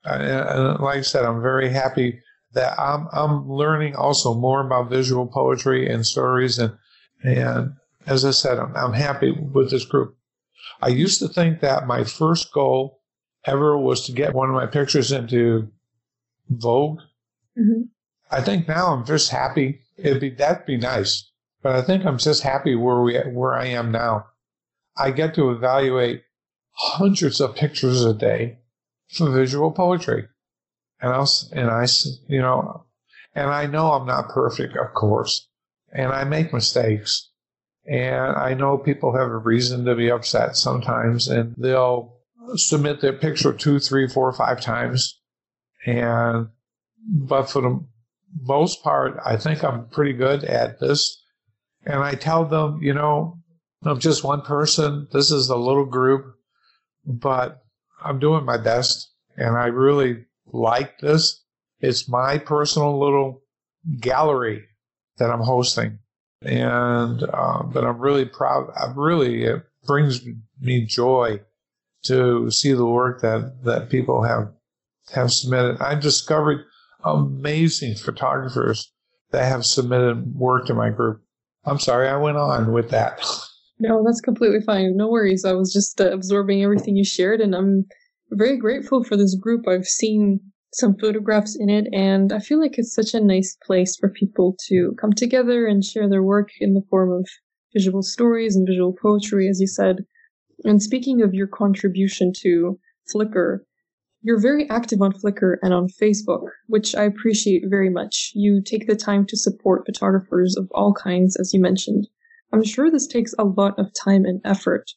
and 0.06 0.80
like 0.80 1.00
I 1.00 1.02
said, 1.02 1.26
I'm 1.26 1.42
very 1.42 1.70
happy 1.70 2.22
that 2.54 2.80
I'm 2.80 3.08
I'm 3.12 3.50
learning 3.50 3.96
also 3.96 4.34
more 4.34 4.66
about 4.66 4.90
visual 4.90 5.28
poetry 5.28 5.92
and 5.92 6.06
stories 6.06 6.58
and 6.58 6.74
and 7.24 7.74
as 8.06 8.26
I 8.26 8.32
said, 8.32 8.60
I'm, 8.60 8.76
I'm 8.76 8.94
happy 8.94 9.32
with 9.32 9.70
this 9.70 9.86
group. 9.86 10.18
I 10.82 10.90
used 10.90 11.20
to 11.20 11.28
think 11.28 11.62
that 11.62 11.88
my 11.88 12.04
first 12.04 12.52
goal 12.54 13.02
ever 13.46 13.78
was 13.78 14.06
to 14.06 14.12
get 14.12 14.34
one 14.34 14.50
of 14.50 14.56
my 14.56 14.66
pictures 14.66 15.12
into 15.12 15.70
Vogue. 16.50 17.00
Mm-hmm. 17.58 17.84
I 18.32 18.42
think 18.42 18.68
now 18.68 18.94
I'm 18.94 19.06
just 19.06 19.30
happy. 19.30 19.82
It'd 19.98 20.20
be 20.20 20.32
that'd 20.32 20.66
be 20.66 20.78
nice, 20.78 21.32
but 21.62 21.76
I 21.76 21.82
think 21.82 22.06
I'm 22.06 22.18
just 22.18 22.44
happy 22.44 22.76
where 22.76 23.02
we 23.02 23.18
where 23.20 23.54
I 23.54 23.68
am 23.68 23.92
now. 23.92 24.26
I 24.98 25.12
get 25.12 25.36
to 25.36 25.52
evaluate 25.52 26.24
hundreds 26.72 27.40
of 27.40 27.56
pictures 27.56 28.04
a 28.04 28.14
day 28.14 28.60
for 29.10 29.30
visual 29.30 29.72
poetry. 29.72 30.28
And 31.02 31.14
I, 31.14 31.26
and 31.52 31.70
I, 31.70 31.88
you 32.28 32.42
know, 32.42 32.86
and 33.34 33.50
I 33.50 33.66
know 33.68 33.92
I'm 33.92 34.08
not 34.08 34.30
perfect, 34.30 34.78
of 34.78 34.94
course, 34.94 35.48
and 35.92 36.12
I 36.12 36.24
make 36.24 36.54
mistakes. 36.54 37.30
And 37.88 38.36
I 38.36 38.54
know 38.54 38.78
people 38.78 39.16
have 39.16 39.30
a 39.30 39.38
reason 39.38 39.86
to 39.86 39.96
be 39.96 40.10
upset 40.10 40.56
sometimes, 40.58 41.28
and 41.28 41.54
they'll 41.58 42.16
submit 42.56 43.02
their 43.02 43.14
picture 43.14 43.54
two, 43.54 43.80
three, 43.80 44.08
four, 44.08 44.32
five 44.34 44.62
times. 44.62 45.20
And, 45.86 46.50
but 47.08 47.44
for 47.44 47.62
the 47.62 47.86
most 48.42 48.84
part, 48.84 49.20
I 49.24 49.38
think 49.38 49.64
I'm 49.64 49.88
pretty 49.90 50.14
good 50.14 50.44
at 50.44 50.80
this. 50.80 51.22
And 51.86 52.04
I 52.04 52.16
tell 52.16 52.46
them, 52.46 52.80
you 52.82 52.94
know, 52.94 53.38
I'm 53.84 54.00
just 54.00 54.24
one 54.24 54.42
person. 54.42 55.08
This 55.12 55.30
is 55.30 55.50
a 55.50 55.56
little 55.56 55.86
group, 55.86 56.26
but 57.06 57.62
I'm 58.04 58.20
doing 58.20 58.46
my 58.46 58.58
best, 58.58 59.12
and 59.38 59.56
I 59.56 59.68
really 59.68 60.26
like 60.48 60.98
this. 61.00 61.44
It's 61.80 62.10
my 62.10 62.40
personal 62.40 63.00
little 63.00 63.44
gallery 64.00 64.64
that 65.18 65.30
I'm 65.30 65.42
hosting, 65.42 66.00
and 66.46 67.24
uh, 67.24 67.64
but 67.64 67.84
I'm 67.84 68.00
really 68.00 68.26
proud. 68.26 68.72
I'm 68.80 68.98
really 68.98 69.44
it 69.44 69.64
brings 69.86 70.22
me 70.62 70.86
joy 70.86 71.42
to 72.06 72.50
see 72.52 72.74
the 72.74 72.86
work 72.86 73.22
that 73.22 73.64
that 73.64 73.90
people 73.90 74.24
have 74.24 74.52
have 75.14 75.32
submitted. 75.32 75.82
I 75.82 75.96
discovered 75.96 76.66
amazing 77.04 77.96
photographers 77.96 78.92
that 79.32 79.46
have 79.46 79.66
submitted 79.66 80.36
work 80.36 80.66
to 80.68 80.74
my 80.74 80.90
group. 80.90 81.22
I'm 81.66 81.80
sorry, 81.80 82.08
I 82.08 82.18
went 82.18 82.38
on 82.38 82.72
with 82.72 82.90
that. 82.92 83.20
No, 83.80 84.04
that's 84.06 84.22
completely 84.22 84.62
fine. 84.62 84.96
No 84.96 85.10
worries. 85.10 85.44
I 85.44 85.54
was 85.54 85.74
just 85.74 86.00
uh, 86.00 86.12
absorbing 86.12 86.64
everything 86.64 86.96
you 86.96 87.04
shared, 87.04 87.42
and 87.42 87.54
I'm 87.54 87.86
very 88.32 88.58
grateful 88.58 89.04
for 89.04 89.18
this 89.18 89.36
group. 89.36 89.68
I've 89.68 89.86
seen 89.86 90.40
some 90.76 90.94
photographs 90.98 91.56
in 91.58 91.70
it, 91.70 91.88
and 91.94 92.34
I 92.34 92.40
feel 92.40 92.60
like 92.60 92.78
it's 92.78 92.94
such 92.94 93.14
a 93.14 93.24
nice 93.24 93.58
place 93.64 93.96
for 93.96 94.10
people 94.10 94.58
to 94.68 94.94
come 95.00 95.14
together 95.14 95.66
and 95.66 95.82
share 95.82 96.10
their 96.10 96.22
work 96.22 96.50
in 96.60 96.74
the 96.74 96.84
form 96.90 97.14
of 97.14 97.26
visual 97.74 98.02
stories 98.02 98.58
and 98.58 98.68
visual 98.68 98.94
poetry, 99.02 99.48
as 99.48 99.62
you 99.62 99.68
said. 99.68 100.06
And 100.66 100.84
speaking 100.84 101.22
of 101.22 101.34
your 101.34 101.48
contribution 101.48 102.34
to 102.42 102.78
Flickr, 103.14 103.60
you're 104.22 104.42
very 104.42 104.70
active 104.70 105.02
on 105.02 105.14
Flickr 105.14 105.56
and 105.62 105.74
on 105.74 105.88
Facebook, 105.88 106.46
which 106.68 106.94
I 106.94 107.04
appreciate 107.04 107.64
very 107.70 107.90
much. 107.90 108.32
You 108.36 108.62
take 108.62 108.86
the 108.86 108.98
time 108.98 109.26
to 109.28 109.38
support 109.38 109.86
photographers 109.86 110.58
of 110.58 110.68
all 110.74 110.94
kinds, 110.94 111.38
as 111.38 111.54
you 111.54 111.62
mentioned. 111.62 112.10
I'm 112.52 112.66
sure 112.66 112.92
this 112.92 113.08
takes 113.08 113.34
a 113.40 113.46
lot 113.46 113.80
of 113.80 113.94
time 113.94 114.26
and 114.26 114.42
effort. 114.44 114.92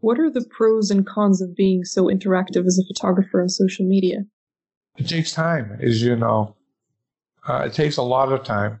What 0.00 0.20
are 0.20 0.30
the 0.30 0.44
pros 0.50 0.90
and 0.90 1.06
cons 1.06 1.40
of 1.40 1.56
being 1.56 1.82
so 1.84 2.08
interactive 2.08 2.66
as 2.66 2.78
a 2.78 2.86
photographer 2.86 3.40
on 3.40 3.48
social 3.48 3.86
media? 3.86 4.26
It 4.96 5.08
takes 5.08 5.32
time, 5.32 5.78
as 5.80 6.02
you 6.02 6.16
know. 6.16 6.54
Uh, 7.46 7.64
it 7.66 7.74
takes 7.74 7.96
a 7.96 8.02
lot 8.02 8.32
of 8.32 8.44
time 8.44 8.80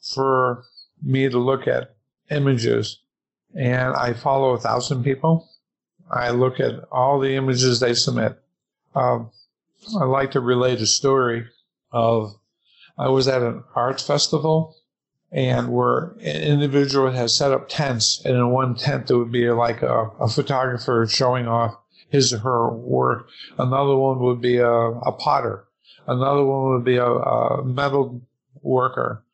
for 0.00 0.64
me 1.02 1.28
to 1.28 1.38
look 1.38 1.66
at 1.66 1.94
images. 2.30 3.00
And 3.54 3.94
I 3.94 4.12
follow 4.12 4.50
a 4.50 4.60
thousand 4.60 5.02
people. 5.02 5.48
I 6.10 6.30
look 6.30 6.60
at 6.60 6.84
all 6.90 7.18
the 7.18 7.34
images 7.34 7.80
they 7.80 7.94
submit. 7.94 8.38
Um, 8.94 9.30
I 9.98 10.04
like 10.04 10.32
to 10.32 10.40
relate 10.40 10.80
a 10.80 10.86
story 10.86 11.46
of 11.92 12.36
I 12.98 13.08
was 13.08 13.28
at 13.28 13.42
an 13.42 13.64
arts 13.74 14.06
festival 14.06 14.76
and 15.32 15.72
where 15.72 16.12
an 16.20 16.42
individual 16.42 17.10
has 17.10 17.34
set 17.34 17.52
up 17.52 17.68
tents, 17.68 18.20
and 18.24 18.34
in 18.34 18.50
one 18.50 18.74
tent 18.74 19.06
there 19.06 19.16
would 19.16 19.32
be 19.32 19.48
like 19.50 19.82
a, 19.82 20.10
a 20.20 20.28
photographer 20.28 21.06
showing 21.08 21.46
off 21.46 21.74
his 22.10 22.32
or 22.32 22.38
her 22.38 22.70
work. 22.70 23.28
Another 23.58 23.96
one 23.96 24.20
would 24.20 24.40
be 24.40 24.58
a, 24.58 24.70
a 24.70 25.12
potter. 25.12 25.64
Another 26.06 26.44
one 26.44 26.72
would 26.72 26.84
be 26.84 26.96
a, 26.96 27.06
a 27.06 27.64
metal 27.64 28.20
worker. 28.62 29.24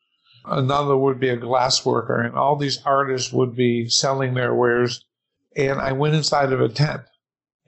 Another 0.45 0.95
would 0.95 1.19
be 1.19 1.29
a 1.29 1.37
glass 1.37 1.85
worker. 1.85 2.21
And 2.21 2.35
all 2.35 2.55
these 2.55 2.81
artists 2.85 3.33
would 3.33 3.55
be 3.55 3.89
selling 3.89 4.33
their 4.33 4.53
wares. 4.53 5.03
And 5.55 5.81
I 5.81 5.91
went 5.91 6.15
inside 6.15 6.53
of 6.53 6.61
a 6.61 6.69
tent. 6.69 7.01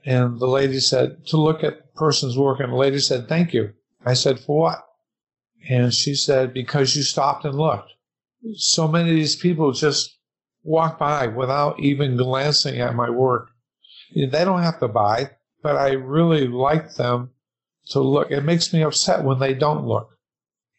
And 0.06 0.38
the 0.38 0.46
lady 0.46 0.80
said, 0.80 1.26
to 1.26 1.36
look 1.36 1.62
at 1.62 1.94
person's 1.94 2.38
work. 2.38 2.60
And 2.60 2.72
the 2.72 2.76
lady 2.76 3.00
said, 3.00 3.28
thank 3.28 3.52
you. 3.52 3.74
I 4.06 4.14
said, 4.14 4.40
for 4.40 4.60
what? 4.60 4.86
And 5.68 5.92
she 5.92 6.14
said, 6.14 6.54
because 6.54 6.96
you 6.96 7.02
stopped 7.02 7.44
and 7.44 7.54
looked. 7.54 7.92
So 8.54 8.88
many 8.88 9.10
of 9.10 9.16
these 9.16 9.36
people 9.36 9.72
just 9.72 10.16
walk 10.62 10.98
by 10.98 11.26
without 11.26 11.78
even 11.80 12.16
glancing 12.16 12.80
at 12.80 12.94
my 12.94 13.10
work. 13.10 13.49
They 14.14 14.44
don't 14.44 14.62
have 14.62 14.80
to 14.80 14.88
buy, 14.88 15.30
but 15.62 15.76
I 15.76 15.92
really 15.92 16.46
like 16.46 16.94
them 16.94 17.30
to 17.90 18.00
look. 18.00 18.30
It 18.30 18.42
makes 18.42 18.72
me 18.72 18.82
upset 18.82 19.24
when 19.24 19.38
they 19.38 19.54
don't 19.54 19.86
look. 19.86 20.10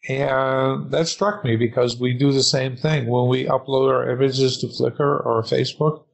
And 0.08 0.90
that 0.90 1.06
struck 1.06 1.44
me 1.44 1.56
because 1.56 1.98
we 1.98 2.12
do 2.12 2.32
the 2.32 2.42
same 2.42 2.76
thing 2.76 3.06
when 3.06 3.28
we 3.28 3.44
upload 3.44 3.92
our 3.92 4.10
images 4.10 4.58
to 4.58 4.66
Flickr 4.66 5.24
or 5.24 5.42
Facebook. 5.42 6.04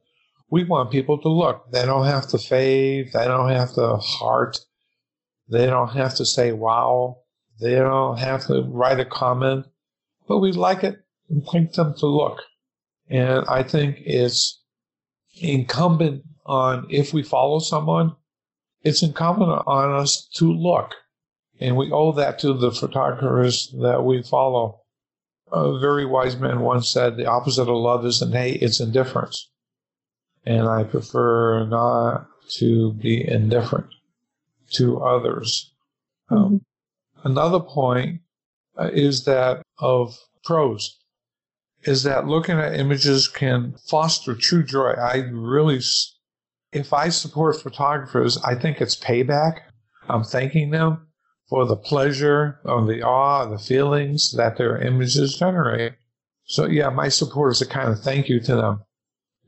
We 0.51 0.63
want 0.63 0.91
people 0.91 1.17
to 1.19 1.29
look. 1.29 1.71
They 1.71 1.85
don't 1.85 2.05
have 2.05 2.27
to 2.29 2.37
fave. 2.37 3.11
They 3.11 3.25
don't 3.25 3.49
have 3.49 3.73
to 3.75 3.97
heart. 3.97 4.59
They 5.47 5.65
don't 5.65 5.89
have 5.89 6.15
to 6.15 6.25
say 6.25 6.51
wow. 6.51 7.17
They 7.59 7.75
don't 7.75 8.17
have 8.17 8.45
to 8.47 8.63
write 8.63 8.99
a 8.99 9.05
comment, 9.05 9.65
but 10.27 10.37
we 10.37 10.51
like 10.51 10.83
it 10.83 11.03
we 11.29 11.41
like 11.53 11.73
them 11.73 11.93
to 11.95 12.05
look. 12.05 12.41
And 13.09 13.45
I 13.47 13.63
think 13.63 13.97
it's 13.99 14.61
incumbent 15.39 16.23
on 16.49 16.87
if 16.89 17.13
we 17.13 17.23
follow 17.23 17.59
someone, 17.59 18.15
it's 18.81 19.03
incumbent 19.03 19.63
on 19.67 19.91
us 19.93 20.27
to 20.35 20.51
look. 20.51 20.95
And 21.59 21.77
we 21.77 21.91
owe 21.91 22.11
that 22.13 22.39
to 22.39 22.53
the 22.53 22.71
photographers 22.71 23.73
that 23.81 24.03
we 24.03 24.23
follow. 24.23 24.81
A 25.51 25.79
very 25.79 26.05
wise 26.05 26.37
man 26.37 26.61
once 26.61 26.89
said, 26.89 27.17
the 27.17 27.25
opposite 27.25 27.63
of 27.63 27.69
love 27.69 28.05
isn't 28.05 28.33
hate, 28.33 28.61
it's 28.61 28.79
indifference. 28.79 29.49
And 30.45 30.67
I 30.67 30.83
prefer 30.83 31.65
not 31.65 32.27
to 32.57 32.93
be 32.93 33.27
indifferent 33.27 33.87
to 34.71 35.01
others. 35.01 35.71
Um, 36.29 36.37
mm-hmm. 36.37 36.45
Um, 36.45 36.61
another 37.23 37.59
point 37.59 38.21
uh, 38.77 38.89
is 38.93 39.25
that 39.25 39.61
of 39.79 40.17
pros 40.43 40.97
is 41.83 42.03
that 42.03 42.27
looking 42.27 42.57
at 42.57 42.79
images 42.79 43.27
can 43.27 43.75
foster 43.87 44.35
true 44.35 44.63
joy. 44.63 44.91
I 44.91 45.17
really 45.31 45.79
if 46.71 46.93
I 46.93 47.09
support 47.09 47.61
photographers, 47.61 48.37
I 48.43 48.55
think 48.55 48.81
it's 48.81 48.95
payback. 48.95 49.61
I'm 50.07 50.23
thanking 50.23 50.71
them 50.71 51.07
for 51.49 51.65
the 51.65 51.75
pleasure 51.75 52.59
or 52.63 52.85
the 52.85 53.01
awe, 53.01 53.45
the 53.45 53.57
feelings 53.57 54.33
that 54.37 54.57
their 54.57 54.77
images 54.77 55.37
generate. 55.37 55.93
So 56.45 56.65
yeah, 56.65 56.89
my 56.89 57.09
support 57.09 57.51
is 57.51 57.61
a 57.61 57.67
kind 57.67 57.89
of 57.89 57.99
thank 57.99 58.29
you 58.29 58.39
to 58.41 58.55
them. 58.55 58.81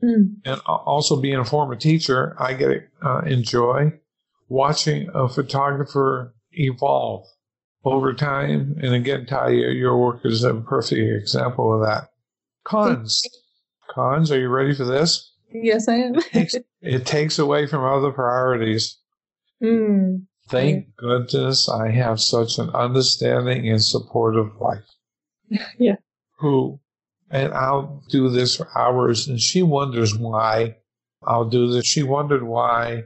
Mm. 0.02 0.34
And 0.44 0.60
also 0.66 1.20
being 1.20 1.36
a 1.36 1.44
former 1.44 1.76
teacher, 1.76 2.36
I 2.38 2.54
get 2.54 2.88
uh, 3.04 3.20
enjoy 3.20 3.92
watching 4.48 5.08
a 5.14 5.28
photographer 5.28 6.34
evolve 6.52 7.26
over 7.84 8.12
time. 8.12 8.76
And 8.82 8.94
again, 8.94 9.26
Ty, 9.26 9.50
your 9.50 9.96
work 9.96 10.20
is 10.24 10.42
a 10.44 10.54
perfect 10.54 11.00
example 11.22 11.74
of 11.74 11.86
that. 11.86 12.08
Cons. 12.64 13.22
Cons, 13.90 14.30
are 14.30 14.38
you 14.38 14.48
ready 14.48 14.74
for 14.74 14.84
this? 14.84 15.31
Yes, 15.54 15.88
I 15.88 15.94
am. 15.94 16.14
it, 16.16 16.24
takes, 16.32 16.54
it, 16.80 17.06
takes, 17.06 17.38
away 17.38 17.66
from 17.66 17.84
other 17.84 18.12
priorities. 18.12 18.98
Mm. 19.62 20.26
Thank 20.48 20.86
yeah. 20.86 20.92
goodness 20.96 21.68
I 21.68 21.92
have 21.92 22.20
such 22.20 22.58
an 22.58 22.70
understanding 22.70 23.68
and 23.68 23.80
supportive 23.80 24.58
wife. 24.58 24.82
yeah. 25.78 25.94
Who, 26.38 26.80
and 27.30 27.52
I'll 27.54 28.02
do 28.08 28.28
this 28.28 28.56
for 28.56 28.68
hours, 28.76 29.28
and 29.28 29.40
she 29.40 29.62
wonders 29.62 30.18
why 30.18 30.78
I'll 31.24 31.48
do 31.48 31.70
this. 31.70 31.86
She 31.86 32.02
wondered 32.02 32.42
why 32.42 33.04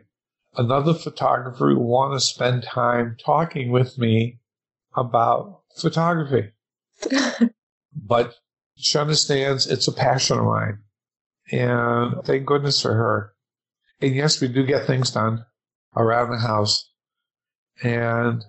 another 0.57 0.95
photographer 0.95 1.69
would 1.69 1.79
want 1.79 2.15
to 2.15 2.21
spend 2.21 2.63
time 2.63 3.17
talking 3.23 3.71
with 3.71 3.99
me 3.99 4.39
about 4.97 5.61
photography. 5.77 6.53
but 7.95 8.35
she 8.77 8.99
understands 8.99 9.67
it's 9.67 9.89
a 9.89 9.93
passion 9.93 10.39
of 10.39 10.45
mine. 10.45 10.79
And 11.51 12.25
thank 12.25 12.47
goodness 12.47 12.81
for 12.81 12.95
her. 12.95 13.33
And 14.01 14.15
yes, 14.15 14.41
we 14.41 14.49
do 14.49 14.65
get 14.65 14.87
things 14.87 15.11
done 15.11 15.45
around 15.97 16.31
the 16.31 16.39
house. 16.39 16.91
And 17.83 18.45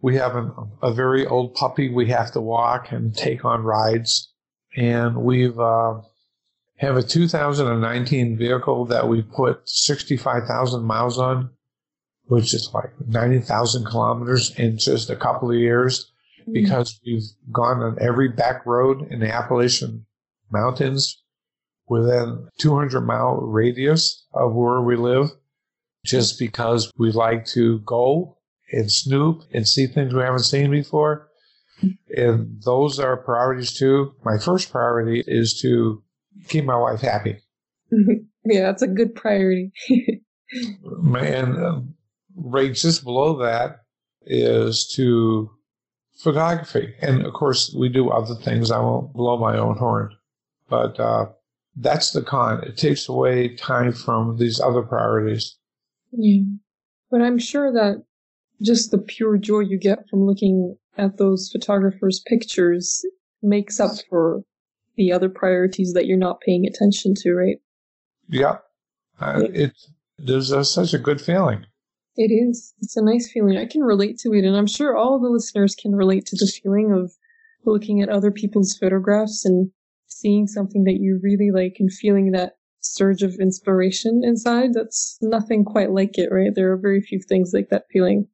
we 0.00 0.16
have 0.16 0.36
an, 0.36 0.52
a 0.82 0.92
very 0.92 1.26
old 1.26 1.54
puppy 1.54 1.88
we 1.88 2.08
have 2.08 2.32
to 2.32 2.40
walk 2.40 2.90
and 2.90 3.14
take 3.14 3.44
on 3.44 3.62
rides. 3.62 4.32
And 4.76 5.16
we've, 5.16 5.58
uh, 5.58 6.00
have 6.82 6.96
a 6.96 7.02
2019 7.02 8.36
vehicle 8.36 8.86
that 8.86 9.08
we 9.08 9.22
put 9.22 9.68
65,000 9.68 10.82
miles 10.82 11.16
on, 11.16 11.50
which 12.24 12.52
is 12.52 12.70
like 12.74 12.90
90,000 13.06 13.84
kilometers 13.84 14.52
in 14.58 14.78
just 14.78 15.08
a 15.08 15.14
couple 15.14 15.50
of 15.50 15.56
years 15.56 16.10
mm-hmm. 16.40 16.52
because 16.52 16.98
we've 17.06 17.22
gone 17.52 17.80
on 17.82 17.98
every 18.00 18.28
back 18.28 18.66
road 18.66 19.06
in 19.12 19.20
the 19.20 19.32
Appalachian 19.32 20.06
Mountains 20.50 21.22
within 21.92 22.48
200 22.58 23.02
mile 23.02 23.36
radius 23.36 24.24
of 24.32 24.54
where 24.54 24.80
we 24.80 24.96
live 24.96 25.28
just 26.06 26.38
because 26.38 26.90
we 26.96 27.12
like 27.12 27.44
to 27.44 27.80
go 27.80 28.38
and 28.72 28.90
snoop 28.90 29.42
and 29.52 29.68
see 29.68 29.86
things 29.86 30.14
we 30.14 30.22
haven't 30.22 30.40
seen 30.40 30.70
before. 30.70 31.28
And 32.16 32.62
those 32.64 32.98
are 32.98 33.18
priorities 33.18 33.74
too. 33.74 34.14
My 34.24 34.38
first 34.38 34.72
priority 34.72 35.22
is 35.26 35.60
to 35.60 36.02
keep 36.48 36.64
my 36.64 36.76
wife 36.76 37.02
happy. 37.02 37.42
yeah, 37.90 38.62
that's 38.62 38.80
a 38.80 38.86
good 38.86 39.14
priority. 39.14 39.72
and 41.14 41.62
um, 41.62 41.94
right 42.34 42.72
just 42.72 43.04
below 43.04 43.36
that 43.42 43.82
is 44.22 44.90
to 44.96 45.50
photography. 46.16 46.94
And 47.02 47.26
of 47.26 47.34
course, 47.34 47.74
we 47.78 47.90
do 47.90 48.08
other 48.08 48.34
things. 48.34 48.70
I 48.70 48.78
won't 48.78 49.12
blow 49.12 49.36
my 49.36 49.58
own 49.58 49.76
horn. 49.76 50.16
But 50.70 50.98
uh, 50.98 51.26
that's 51.76 52.12
the 52.12 52.22
con. 52.22 52.62
It 52.64 52.76
takes 52.76 53.08
away 53.08 53.56
time 53.56 53.92
from 53.92 54.36
these 54.36 54.60
other 54.60 54.82
priorities. 54.82 55.56
Yeah. 56.12 56.42
But 57.10 57.22
I'm 57.22 57.38
sure 57.38 57.72
that 57.72 58.04
just 58.62 58.90
the 58.90 58.98
pure 58.98 59.38
joy 59.38 59.60
you 59.60 59.78
get 59.78 60.08
from 60.08 60.26
looking 60.26 60.76
at 60.96 61.16
those 61.16 61.50
photographers' 61.50 62.22
pictures 62.26 63.04
makes 63.42 63.80
up 63.80 63.92
for 64.08 64.42
the 64.96 65.12
other 65.12 65.28
priorities 65.28 65.94
that 65.94 66.06
you're 66.06 66.18
not 66.18 66.40
paying 66.40 66.66
attention 66.66 67.14
to, 67.16 67.32
right? 67.32 67.56
Yeah. 68.28 68.58
Uh, 69.20 69.42
it 69.52 69.72
there's 70.18 70.50
a, 70.50 70.64
such 70.64 70.94
a 70.94 70.98
good 70.98 71.20
feeling. 71.20 71.66
It 72.16 72.30
is. 72.30 72.74
It's 72.80 72.96
a 72.96 73.02
nice 73.02 73.30
feeling. 73.32 73.56
I 73.56 73.66
can 73.66 73.82
relate 73.82 74.18
to 74.18 74.32
it, 74.32 74.44
and 74.44 74.56
I'm 74.56 74.66
sure 74.66 74.96
all 74.96 75.18
the 75.18 75.30
listeners 75.30 75.74
can 75.74 75.96
relate 75.96 76.26
to 76.26 76.36
the 76.36 76.46
feeling 76.46 76.92
of 76.92 77.12
looking 77.64 78.02
at 78.02 78.08
other 78.08 78.30
people's 78.30 78.76
photographs 78.76 79.44
and 79.44 79.70
seeing 80.18 80.46
something 80.46 80.84
that 80.84 80.98
you 81.00 81.20
really 81.22 81.50
like 81.50 81.76
and 81.78 81.92
feeling 81.92 82.32
that 82.32 82.56
surge 82.80 83.22
of 83.22 83.36
inspiration 83.40 84.22
inside, 84.24 84.74
that's 84.74 85.18
nothing 85.20 85.64
quite 85.64 85.92
like 85.92 86.18
it, 86.18 86.30
right? 86.32 86.54
There 86.54 86.72
are 86.72 86.76
very 86.76 87.00
few 87.00 87.20
things 87.20 87.52
like 87.54 87.68
that 87.70 87.86
feeling. 87.92 88.26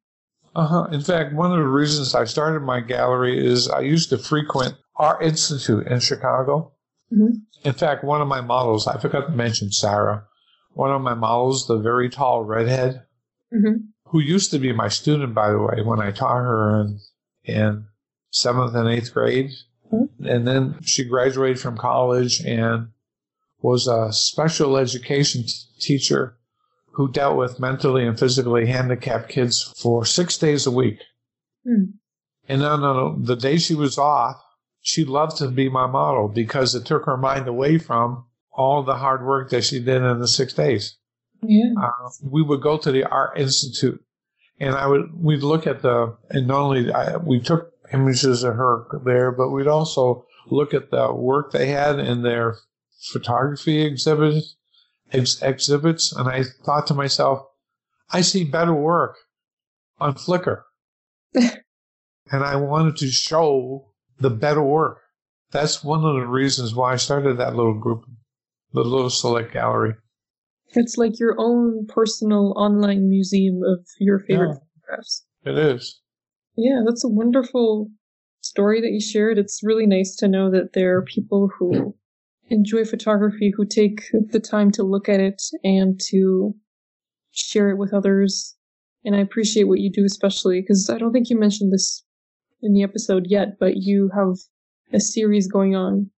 Uh 0.55 0.65
huh. 0.65 0.87
In 0.91 1.01
fact, 1.01 1.33
one 1.33 1.51
of 1.51 1.57
the 1.57 1.63
reasons 1.63 2.15
I 2.15 2.25
started 2.25 2.61
my 2.61 2.81
gallery 2.81 3.45
is 3.45 3.69
I 3.69 3.81
used 3.81 4.09
to 4.09 4.17
frequent 4.17 4.75
Art 4.95 5.23
Institute 5.23 5.87
in 5.87 5.99
Chicago. 5.99 6.73
Mm-hmm. 7.13 7.67
In 7.67 7.73
fact, 7.73 8.03
one 8.03 8.21
of 8.21 8.27
my 8.27 8.41
models, 8.41 8.87
I 8.87 8.99
forgot 8.99 9.27
to 9.27 9.31
mention 9.31 9.71
Sarah, 9.71 10.25
one 10.71 10.91
of 10.91 11.01
my 11.01 11.13
models, 11.13 11.67
the 11.67 11.77
very 11.77 12.09
tall 12.09 12.43
redhead, 12.43 13.03
mm-hmm. 13.53 13.85
who 14.05 14.19
used 14.19 14.51
to 14.51 14.59
be 14.59 14.73
my 14.73 14.87
student, 14.87 15.33
by 15.33 15.51
the 15.51 15.59
way, 15.59 15.81
when 15.83 15.99
I 15.99 16.11
taught 16.11 16.37
her 16.37 16.81
in, 16.81 16.99
in 17.43 17.85
seventh 18.31 18.75
and 18.75 18.89
eighth 18.89 19.13
grade. 19.13 19.51
And 19.91 20.47
then 20.47 20.79
she 20.83 21.03
graduated 21.03 21.59
from 21.59 21.77
college 21.77 22.41
and 22.41 22.89
was 23.61 23.87
a 23.87 24.11
special 24.13 24.77
education 24.77 25.43
t- 25.43 25.53
teacher 25.79 26.37
who 26.91 27.11
dealt 27.11 27.37
with 27.37 27.59
mentally 27.59 28.05
and 28.05 28.19
physically 28.19 28.67
handicapped 28.67 29.29
kids 29.29 29.73
for 29.77 30.05
six 30.05 30.37
days 30.37 30.65
a 30.65 30.71
week. 30.71 30.99
Mm. 31.65 31.93
And 32.47 32.61
then 32.61 32.83
on 32.83 33.23
the 33.23 33.35
day 33.35 33.57
she 33.57 33.75
was 33.75 33.97
off, 33.97 34.41
she 34.81 35.05
loved 35.05 35.37
to 35.37 35.49
be 35.49 35.69
my 35.69 35.87
model 35.87 36.27
because 36.27 36.75
it 36.75 36.85
took 36.85 37.05
her 37.05 37.17
mind 37.17 37.47
away 37.47 37.77
from 37.77 38.25
all 38.51 38.83
the 38.83 38.95
hard 38.95 39.25
work 39.25 39.49
that 39.51 39.63
she 39.63 39.79
did 39.79 40.01
in 40.01 40.19
the 40.19 40.27
six 40.27 40.53
days. 40.53 40.97
Yeah. 41.41 41.73
Uh, 41.81 42.09
we 42.23 42.41
would 42.41 42.61
go 42.61 42.77
to 42.77 42.91
the 42.91 43.05
Art 43.05 43.37
Institute 43.37 44.03
and 44.59 44.75
I 44.75 44.87
would, 44.87 45.13
we'd 45.13 45.43
look 45.43 45.67
at 45.67 45.81
the, 45.81 46.17
and 46.29 46.47
not 46.47 46.59
only, 46.59 46.91
I, 46.91 47.17
we 47.17 47.39
took 47.39 47.71
images 47.93 48.43
of 48.43 48.55
her 48.55 48.85
there, 49.05 49.31
but 49.31 49.49
we'd 49.49 49.67
also 49.67 50.25
look 50.47 50.73
at 50.73 50.91
the 50.91 51.13
work 51.13 51.51
they 51.51 51.67
had 51.67 51.99
in 51.99 52.23
their 52.23 52.57
photography 53.11 53.81
exhibits, 53.81 54.55
ex- 55.11 55.41
exhibits, 55.41 56.11
and 56.11 56.27
I 56.27 56.43
thought 56.65 56.87
to 56.87 56.93
myself, 56.93 57.45
I 58.11 58.21
see 58.21 58.43
better 58.43 58.73
work 58.73 59.15
on 59.99 60.15
Flickr. 60.15 60.63
and 61.33 62.43
I 62.43 62.55
wanted 62.55 62.97
to 62.97 63.07
show 63.07 63.91
the 64.19 64.29
better 64.29 64.63
work. 64.63 64.99
That's 65.51 65.83
one 65.83 66.03
of 66.03 66.15
the 66.15 66.27
reasons 66.27 66.75
why 66.75 66.93
I 66.93 66.97
started 66.97 67.37
that 67.37 67.55
little 67.55 67.79
group, 67.79 68.03
the 68.73 68.81
little 68.81 69.09
select 69.09 69.53
gallery. 69.53 69.95
It's 70.73 70.97
like 70.97 71.19
your 71.19 71.35
own 71.39 71.87
personal 71.87 72.53
online 72.55 73.09
museum 73.09 73.61
of 73.63 73.79
your 73.99 74.19
favorite 74.19 74.49
yeah, 74.49 74.81
photographs. 74.85 75.25
It 75.43 75.57
is. 75.57 75.99
Yeah, 76.61 76.81
that's 76.85 77.05
a 77.05 77.09
wonderful 77.09 77.89
story 78.41 78.81
that 78.81 78.91
you 78.91 78.99
shared. 78.99 79.37
It's 79.37 79.61
really 79.63 79.85
nice 79.85 80.15
to 80.17 80.27
know 80.27 80.51
that 80.51 80.73
there 80.73 80.97
are 80.97 81.03
people 81.03 81.49
who 81.57 81.95
enjoy 82.49 82.83
photography 82.83 83.53
who 83.55 83.65
take 83.65 84.01
the 84.31 84.41
time 84.41 84.69
to 84.71 84.83
look 84.83 85.07
at 85.07 85.21
it 85.21 85.41
and 85.63 85.99
to 86.09 86.53
share 87.31 87.69
it 87.69 87.77
with 87.77 87.93
others. 87.93 88.57
And 89.05 89.15
I 89.15 89.19
appreciate 89.19 89.69
what 89.69 89.79
you 89.79 89.89
do, 89.89 90.03
especially 90.03 90.59
because 90.59 90.89
I 90.89 90.97
don't 90.97 91.13
think 91.13 91.29
you 91.29 91.39
mentioned 91.39 91.71
this 91.71 92.03
in 92.61 92.73
the 92.73 92.83
episode 92.83 93.27
yet, 93.27 93.57
but 93.57 93.77
you 93.77 94.09
have 94.13 94.35
a 94.91 94.99
series 94.99 95.47
going 95.47 95.77
on 95.77 96.09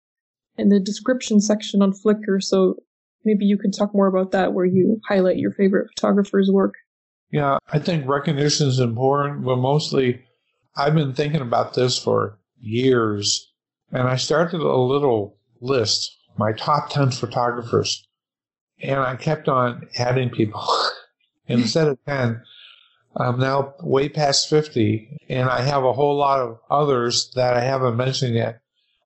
in 0.58 0.70
the 0.70 0.80
description 0.80 1.40
section 1.40 1.84
on 1.84 1.94
Flickr. 1.94 2.42
So 2.42 2.78
maybe 3.26 3.46
you 3.46 3.60
could 3.60 3.78
talk 3.78 3.94
more 3.94 4.08
about 4.08 4.32
that 4.32 4.54
where 4.54 4.66
you 4.66 5.00
highlight 5.08 5.38
your 5.38 5.52
favorite 5.52 5.90
photographer's 5.96 6.50
work. 6.52 6.74
Yeah, 7.32 7.60
I 7.72 7.78
think 7.78 8.08
recognition 8.08 8.68
is 8.68 8.80
important, 8.80 9.46
but 9.46 9.58
mostly 9.58 10.22
I've 10.76 10.96
been 10.96 11.14
thinking 11.14 11.42
about 11.42 11.74
this 11.74 11.98
for 11.98 12.40
years. 12.60 13.52
And 13.92 14.08
I 14.08 14.16
started 14.16 14.62
a 14.62 14.78
little 14.78 15.38
list, 15.60 16.18
my 16.38 16.54
top 16.54 16.90
10 16.90 17.12
photographers. 17.12 18.08
And 18.82 19.00
I 19.00 19.16
kept 19.16 19.48
on 19.50 19.88
adding 19.98 20.30
people. 20.30 20.66
Instead 21.48 21.88
of 21.88 22.00
10, 22.06 22.42
I'm 23.18 23.40
now 23.40 23.74
way 23.82 24.08
past 24.08 24.50
50, 24.50 25.20
and 25.28 25.50
I 25.50 25.62
have 25.62 25.84
a 25.84 25.92
whole 25.92 26.16
lot 26.16 26.40
of 26.40 26.60
others 26.70 27.32
that 27.36 27.56
I 27.56 27.62
haven't 27.62 27.98
mentioned 27.98 28.36
yet. 28.36 28.62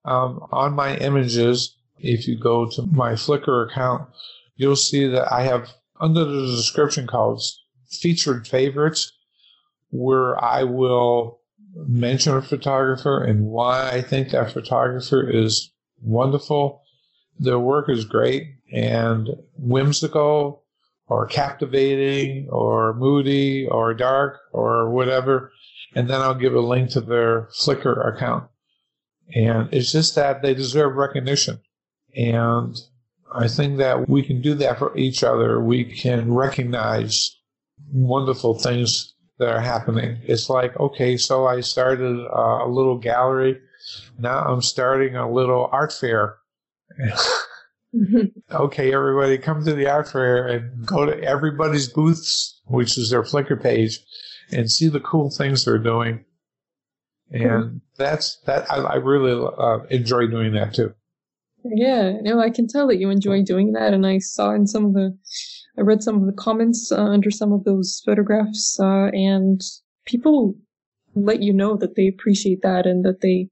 Um, 0.05 0.45
on 0.51 0.73
my 0.73 0.95
images, 0.97 1.75
if 1.97 2.27
you 2.27 2.37
go 2.37 2.69
to 2.69 2.83
my 2.83 3.13
Flickr 3.13 3.67
account, 3.67 4.07
you'll 4.55 4.75
see 4.75 5.07
that 5.07 5.33
I 5.33 5.41
have 5.43 5.69
under 5.99 6.23
the 6.23 6.45
description 6.45 7.07
called 7.07 7.41
featured 7.89 8.47
favorites 8.47 9.11
where 9.89 10.41
I 10.43 10.63
will 10.63 11.39
mention 11.75 12.35
a 12.35 12.41
photographer 12.41 13.23
and 13.23 13.45
why 13.47 13.89
I 13.89 14.01
think 14.01 14.29
that 14.29 14.51
photographer 14.51 15.29
is 15.29 15.71
wonderful. 16.01 16.81
Their 17.37 17.59
work 17.59 17.89
is 17.89 18.05
great 18.05 18.55
and 18.71 19.29
whimsical 19.57 20.63
or 21.07 21.27
captivating 21.27 22.49
or 22.49 22.93
moody 22.93 23.67
or 23.67 23.93
dark 23.93 24.39
or 24.51 24.89
whatever. 24.89 25.51
And 25.93 26.09
then 26.09 26.21
I'll 26.21 26.35
give 26.35 26.55
a 26.55 26.61
link 26.61 26.91
to 26.91 27.01
their 27.01 27.49
Flickr 27.59 28.13
account. 28.13 28.49
And 29.33 29.69
it's 29.73 29.91
just 29.91 30.15
that 30.15 30.41
they 30.41 30.53
deserve 30.53 30.95
recognition. 30.95 31.59
And 32.15 32.77
I 33.33 33.47
think 33.47 33.77
that 33.77 34.07
we 34.07 34.23
can 34.23 34.41
do 34.41 34.53
that 34.55 34.79
for 34.79 34.95
each 34.97 35.23
other. 35.23 35.59
We 35.59 35.83
can 35.83 36.33
recognize 36.33 37.35
wonderful 37.91 38.57
things 38.57 39.14
that 39.37 39.49
are 39.49 39.59
happening. 39.59 40.19
It's 40.23 40.49
like, 40.49 40.77
okay, 40.79 41.17
so 41.17 41.45
I 41.45 41.61
started 41.61 42.25
uh, 42.25 42.65
a 42.65 42.69
little 42.69 42.97
gallery. 42.97 43.59
Now 44.17 44.39
I'm 44.39 44.61
starting 44.61 45.15
a 45.15 45.31
little 45.31 45.69
art 45.71 45.93
fair. 45.93 46.37
Mm-hmm. 47.93 48.25
okay, 48.51 48.93
everybody, 48.93 49.37
come 49.37 49.63
to 49.65 49.73
the 49.73 49.87
art 49.87 50.09
fair 50.09 50.47
and 50.47 50.85
go 50.85 51.05
to 51.05 51.21
everybody's 51.23 51.87
booths, 51.87 52.61
which 52.65 52.97
is 52.97 53.09
their 53.09 53.23
Flickr 53.23 53.61
page, 53.61 53.99
and 54.51 54.71
see 54.71 54.87
the 54.87 54.99
cool 54.99 55.29
things 55.29 55.65
they're 55.65 55.77
doing. 55.77 56.23
Mm-hmm. 57.33 57.45
And 57.45 57.81
that's 57.97 58.37
that. 58.45 58.71
I, 58.71 58.77
I 58.77 58.95
really 58.95 59.47
uh, 59.57 59.79
enjoy 59.89 60.27
doing 60.27 60.53
that 60.53 60.73
too. 60.73 60.93
Yeah, 61.63 62.13
no, 62.21 62.39
I 62.39 62.51
can 62.51 62.67
tell 62.67 62.87
that 62.87 62.97
you 62.97 63.09
enjoy 63.09 63.41
doing 63.41 63.73
that, 63.73 63.93
and 63.93 64.05
I 64.05 64.19
saw 64.19 64.53
in 64.53 64.67
some 64.67 64.85
of 64.85 64.93
the, 64.93 65.17
I 65.77 65.81
read 65.81 66.03
some 66.03 66.15
of 66.15 66.25
the 66.25 66.33
comments 66.33 66.91
uh, 66.91 67.03
under 67.03 67.31
some 67.31 67.51
of 67.51 67.63
those 67.63 68.01
photographs, 68.05 68.79
uh, 68.79 69.09
and 69.11 69.61
people 70.05 70.55
let 71.15 71.41
you 71.41 71.53
know 71.53 71.75
that 71.77 71.95
they 71.95 72.07
appreciate 72.07 72.61
that 72.61 72.85
and 72.85 73.03
that 73.05 73.21
they 73.21 73.49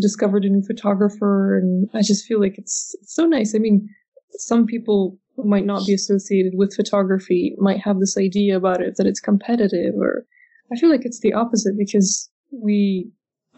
discovered 0.00 0.44
a 0.44 0.48
new 0.48 0.62
photographer, 0.62 1.58
and 1.58 1.88
I 1.94 2.02
just 2.02 2.26
feel 2.26 2.40
like 2.40 2.56
it's, 2.58 2.96
it's 3.02 3.14
so 3.14 3.26
nice. 3.26 3.54
I 3.54 3.58
mean, 3.58 3.88
some 4.32 4.66
people 4.66 5.18
who 5.36 5.44
might 5.44 5.66
not 5.66 5.86
be 5.86 5.94
associated 5.94 6.52
with 6.56 6.74
photography 6.74 7.54
might 7.58 7.80
have 7.80 7.98
this 7.98 8.16
idea 8.16 8.56
about 8.56 8.80
it 8.80 8.94
that 8.96 9.06
it's 9.06 9.20
competitive, 9.20 9.94
or 9.96 10.24
I 10.72 10.76
feel 10.76 10.90
like 10.90 11.04
it's 11.04 11.20
the 11.20 11.32
opposite 11.32 11.76
because 11.76 12.30
we 12.50 13.10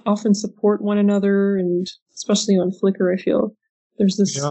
often 0.06 0.34
support 0.34 0.82
one 0.82 0.98
another, 0.98 1.56
and 1.56 1.86
especially 2.14 2.54
on 2.54 2.70
Flickr, 2.70 3.12
I 3.12 3.20
feel 3.20 3.54
there's 3.98 4.16
this. 4.16 4.36
Yeah. 4.36 4.50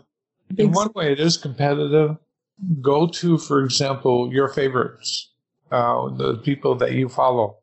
In 0.58 0.72
one 0.72 0.92
way, 0.96 1.12
it 1.12 1.20
is 1.20 1.38
competitive. 1.38 2.18
Go 2.82 3.08
to, 3.08 3.38
for 3.38 3.64
example, 3.64 4.34
your 4.34 4.50
favorites, 4.50 5.32
uh, 5.72 6.10
the 6.10 6.38
people 6.38 6.76
that 6.76 6.92
you 6.92 7.08
follow, 7.08 7.58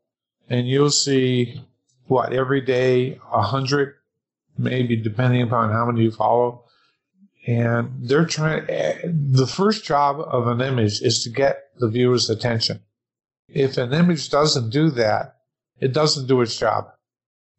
and 0.48 0.66
you'll 0.66 0.90
see 0.90 1.60
what 2.06 2.32
every 2.32 2.60
day 2.60 3.20
a 3.32 3.42
hundred 3.42 3.94
maybe 4.58 4.96
depending 4.96 5.42
upon 5.42 5.70
how 5.70 5.84
many 5.86 6.02
you 6.02 6.10
follow. 6.10 6.64
And 7.46 8.08
they're 8.08 8.24
trying, 8.24 8.66
the 8.66 9.46
first 9.46 9.84
job 9.84 10.18
of 10.20 10.48
an 10.48 10.60
image 10.60 11.02
is 11.02 11.22
to 11.24 11.30
get 11.30 11.70
the 11.78 11.88
viewer's 11.88 12.28
attention. 12.30 12.80
If 13.48 13.76
an 13.76 13.92
image 13.92 14.30
doesn't 14.30 14.70
do 14.70 14.90
that, 14.90 15.36
it 15.78 15.92
doesn't 15.92 16.26
do 16.26 16.40
its 16.40 16.58
job 16.58 16.88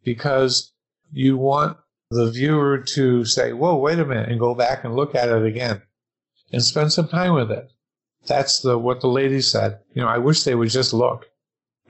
because 0.04 0.74
you 1.12 1.38
want 1.38 1.78
the 2.10 2.30
viewer 2.30 2.80
to 2.80 3.24
say, 3.26 3.54
whoa, 3.54 3.78
wait 3.78 4.00
a 4.00 4.06
minute, 4.06 4.30
and 4.30 4.40
go 4.40 4.56
back 4.56 4.84
and 4.84 4.96
look 4.96 5.16
at 5.16 5.30
it 5.30 5.46
again 5.46 5.82
and 6.52 6.64
spend 6.64 6.94
some 6.94 7.08
time 7.08 7.34
with 7.34 7.52
it. 7.52 7.72
That's 8.26 8.62
the 8.62 8.78
what 8.78 9.02
the 9.02 9.08
lady 9.08 9.42
said. 9.42 9.80
You 9.94 10.02
know, 10.02 10.08
I 10.08 10.18
wish 10.18 10.44
they 10.44 10.56
would 10.56 10.70
just 10.70 10.94
look. 10.94 11.28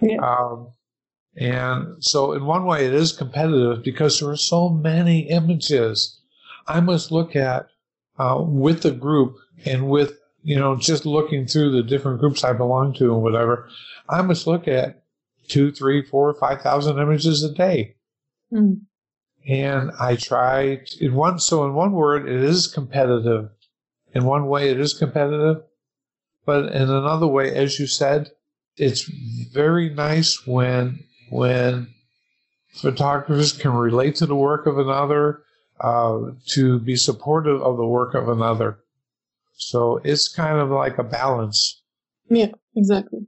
Yeah. 0.01 0.17
Um, 0.17 0.69
and 1.35 2.03
so, 2.03 2.33
in 2.33 2.45
one 2.45 2.65
way, 2.65 2.85
it 2.85 2.93
is 2.93 3.11
competitive 3.11 3.83
because 3.83 4.19
there 4.19 4.29
are 4.29 4.37
so 4.37 4.69
many 4.69 5.29
images. 5.29 6.19
I 6.67 6.79
must 6.79 7.11
look 7.11 7.35
at 7.35 7.67
uh, 8.17 8.43
with 8.45 8.81
the 8.81 8.91
group 8.91 9.37
and 9.65 9.89
with, 9.89 10.17
you 10.43 10.57
know, 10.57 10.75
just 10.75 11.05
looking 11.05 11.45
through 11.45 11.71
the 11.71 11.83
different 11.83 12.19
groups 12.19 12.43
I 12.43 12.53
belong 12.53 12.93
to 12.95 13.13
and 13.13 13.21
whatever. 13.21 13.69
I 14.09 14.21
must 14.21 14.47
look 14.47 14.67
at 14.67 15.03
two, 15.47 15.71
three, 15.71 16.01
four, 16.01 16.33
five 16.33 16.61
thousand 16.61 16.99
images 16.99 17.43
a 17.43 17.53
day. 17.53 17.95
Mm. 18.51 18.81
And 19.47 19.91
I 19.99 20.15
try 20.15 20.81
to, 20.85 21.05
in 21.05 21.13
one, 21.13 21.39
so 21.39 21.65
in 21.65 21.73
one 21.73 21.93
word, 21.93 22.27
it 22.27 22.43
is 22.43 22.67
competitive. 22.67 23.49
In 24.17 24.23
one 24.23 24.47
way, 24.47 24.71
it 24.71 24.79
is 24.79 24.95
competitive. 24.95 25.61
But 26.43 26.73
in 26.73 26.89
another 26.89 27.27
way, 27.27 27.53
as 27.53 27.79
you 27.79 27.85
said, 27.85 28.31
it's 28.75 29.03
very 29.53 29.91
nice 29.91 30.47
when 30.47 31.03
when 31.29 31.93
photographers 32.73 33.53
can 33.53 33.73
relate 33.73 34.15
to 34.15 34.25
the 34.25 34.35
work 34.35 34.65
of 34.65 34.79
another, 34.79 35.43
uh, 35.81 36.31
to 36.47 36.79
be 36.79 36.95
supportive 36.95 37.61
of 37.61 37.77
the 37.77 37.85
work 37.85 38.15
of 38.15 38.27
another. 38.27 38.79
So 39.53 40.01
it's 40.03 40.27
kind 40.27 40.57
of 40.57 40.71
like 40.71 40.97
a 40.97 41.03
balance. 41.03 41.83
Yeah, 42.27 42.53
exactly. 42.75 43.27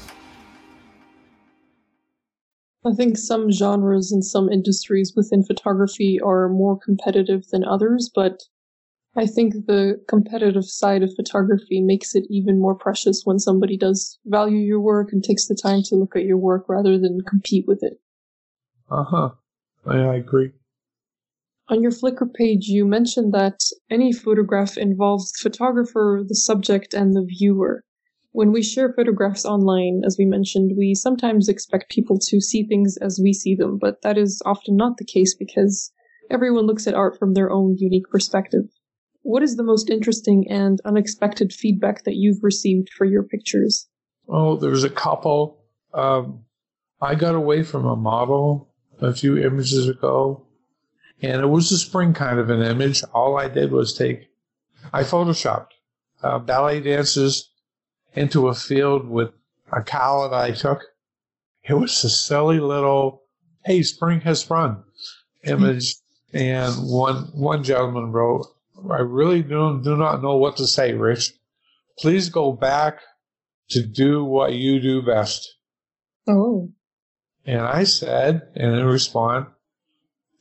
I 2.83 2.93
think 2.93 3.17
some 3.17 3.51
genres 3.51 4.11
and 4.11 4.25
some 4.25 4.49
industries 4.49 5.13
within 5.15 5.43
photography 5.43 6.19
are 6.19 6.49
more 6.49 6.77
competitive 6.77 7.47
than 7.49 7.63
others, 7.63 8.09
but 8.13 8.41
I 9.15 9.27
think 9.27 9.67
the 9.67 10.01
competitive 10.07 10.65
side 10.65 11.03
of 11.03 11.13
photography 11.15 11.81
makes 11.81 12.15
it 12.15 12.25
even 12.29 12.59
more 12.59 12.75
precious 12.75 13.21
when 13.23 13.39
somebody 13.39 13.77
does 13.77 14.17
value 14.25 14.59
your 14.59 14.79
work 14.79 15.11
and 15.11 15.23
takes 15.23 15.47
the 15.47 15.55
time 15.55 15.83
to 15.83 15.95
look 15.95 16.15
at 16.15 16.23
your 16.23 16.37
work 16.37 16.67
rather 16.69 16.97
than 16.97 17.21
compete 17.21 17.67
with 17.67 17.83
it. 17.83 17.99
Uh 18.89 19.03
huh. 19.03 19.29
I 19.85 20.15
agree. 20.15 20.51
On 21.67 21.81
your 21.81 21.91
Flickr 21.91 22.33
page, 22.33 22.67
you 22.67 22.85
mentioned 22.85 23.33
that 23.33 23.59
any 23.89 24.11
photograph 24.11 24.77
involves 24.77 25.31
the 25.31 25.49
photographer, 25.49 26.23
the 26.27 26.35
subject, 26.35 26.93
and 26.93 27.13
the 27.13 27.23
viewer. 27.23 27.83
When 28.33 28.53
we 28.53 28.63
share 28.63 28.93
photographs 28.93 29.45
online, 29.45 30.03
as 30.05 30.15
we 30.17 30.25
mentioned, 30.25 30.71
we 30.77 30.95
sometimes 30.95 31.49
expect 31.49 31.91
people 31.91 32.17
to 32.19 32.39
see 32.39 32.63
things 32.63 32.97
as 33.01 33.19
we 33.21 33.33
see 33.33 33.55
them, 33.55 33.77
but 33.77 34.01
that 34.03 34.17
is 34.17 34.41
often 34.45 34.77
not 34.77 34.97
the 34.97 35.05
case 35.05 35.35
because 35.35 35.91
everyone 36.29 36.65
looks 36.65 36.87
at 36.87 36.93
art 36.93 37.19
from 37.19 37.33
their 37.33 37.51
own 37.51 37.75
unique 37.77 38.09
perspective. 38.09 38.63
What 39.23 39.43
is 39.43 39.57
the 39.57 39.63
most 39.63 39.89
interesting 39.89 40.45
and 40.49 40.79
unexpected 40.85 41.51
feedback 41.51 42.05
that 42.05 42.15
you've 42.15 42.41
received 42.41 42.89
for 42.97 43.05
your 43.05 43.23
pictures? 43.23 43.87
Oh, 44.29 44.55
there's 44.55 44.85
a 44.85 44.89
couple. 44.89 45.65
Um, 45.93 46.45
I 47.01 47.15
got 47.15 47.35
away 47.35 47.63
from 47.63 47.85
a 47.85 47.97
model 47.97 48.73
a 49.01 49.13
few 49.13 49.37
images 49.37 49.89
ago, 49.89 50.47
and 51.21 51.41
it 51.41 51.47
was 51.47 51.69
a 51.71 51.77
spring 51.77 52.13
kind 52.13 52.39
of 52.39 52.49
an 52.49 52.61
image. 52.61 53.03
All 53.13 53.37
I 53.37 53.49
did 53.49 53.71
was 53.71 53.93
take, 53.93 54.29
I 54.93 55.03
photoshopped 55.03 55.71
uh, 56.23 56.39
ballet 56.39 56.79
dancers 56.79 57.50
into 58.13 58.47
a 58.47 58.53
field 58.53 59.07
with 59.07 59.31
a 59.71 59.81
cow 59.81 60.27
that 60.27 60.35
I 60.35 60.51
took. 60.51 60.81
It 61.63 61.73
was 61.73 62.03
a 62.03 62.09
silly 62.09 62.59
little, 62.59 63.23
hey, 63.65 63.83
spring 63.83 64.21
has 64.21 64.41
sprung 64.41 64.83
image. 65.43 65.95
and 66.33 66.73
one, 66.77 67.29
one 67.33 67.63
gentleman 67.63 68.11
wrote, 68.11 68.47
I 68.89 68.99
really 68.99 69.43
do, 69.43 69.79
do 69.83 69.95
not 69.95 70.21
know 70.21 70.37
what 70.37 70.57
to 70.57 70.67
say, 70.67 70.93
Rich. 70.93 71.33
Please 71.99 72.29
go 72.29 72.51
back 72.51 72.99
to 73.69 73.85
do 73.85 74.23
what 74.23 74.53
you 74.53 74.79
do 74.79 75.01
best. 75.01 75.55
Oh. 76.27 76.71
And 77.45 77.61
I 77.61 77.83
said, 77.83 78.41
and 78.55 78.75
in 78.75 78.85
response, 78.85 79.47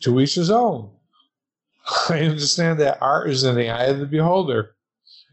to 0.03 0.21
each 0.21 0.35
his 0.35 0.51
own. 0.51 0.91
I 2.09 2.21
understand 2.21 2.81
that 2.81 2.99
art 3.01 3.29
is 3.31 3.45
in 3.45 3.57
the 3.57 3.69
eye 3.69 3.85
of 3.85 3.99
the 3.99 4.07
beholder. 4.07 4.75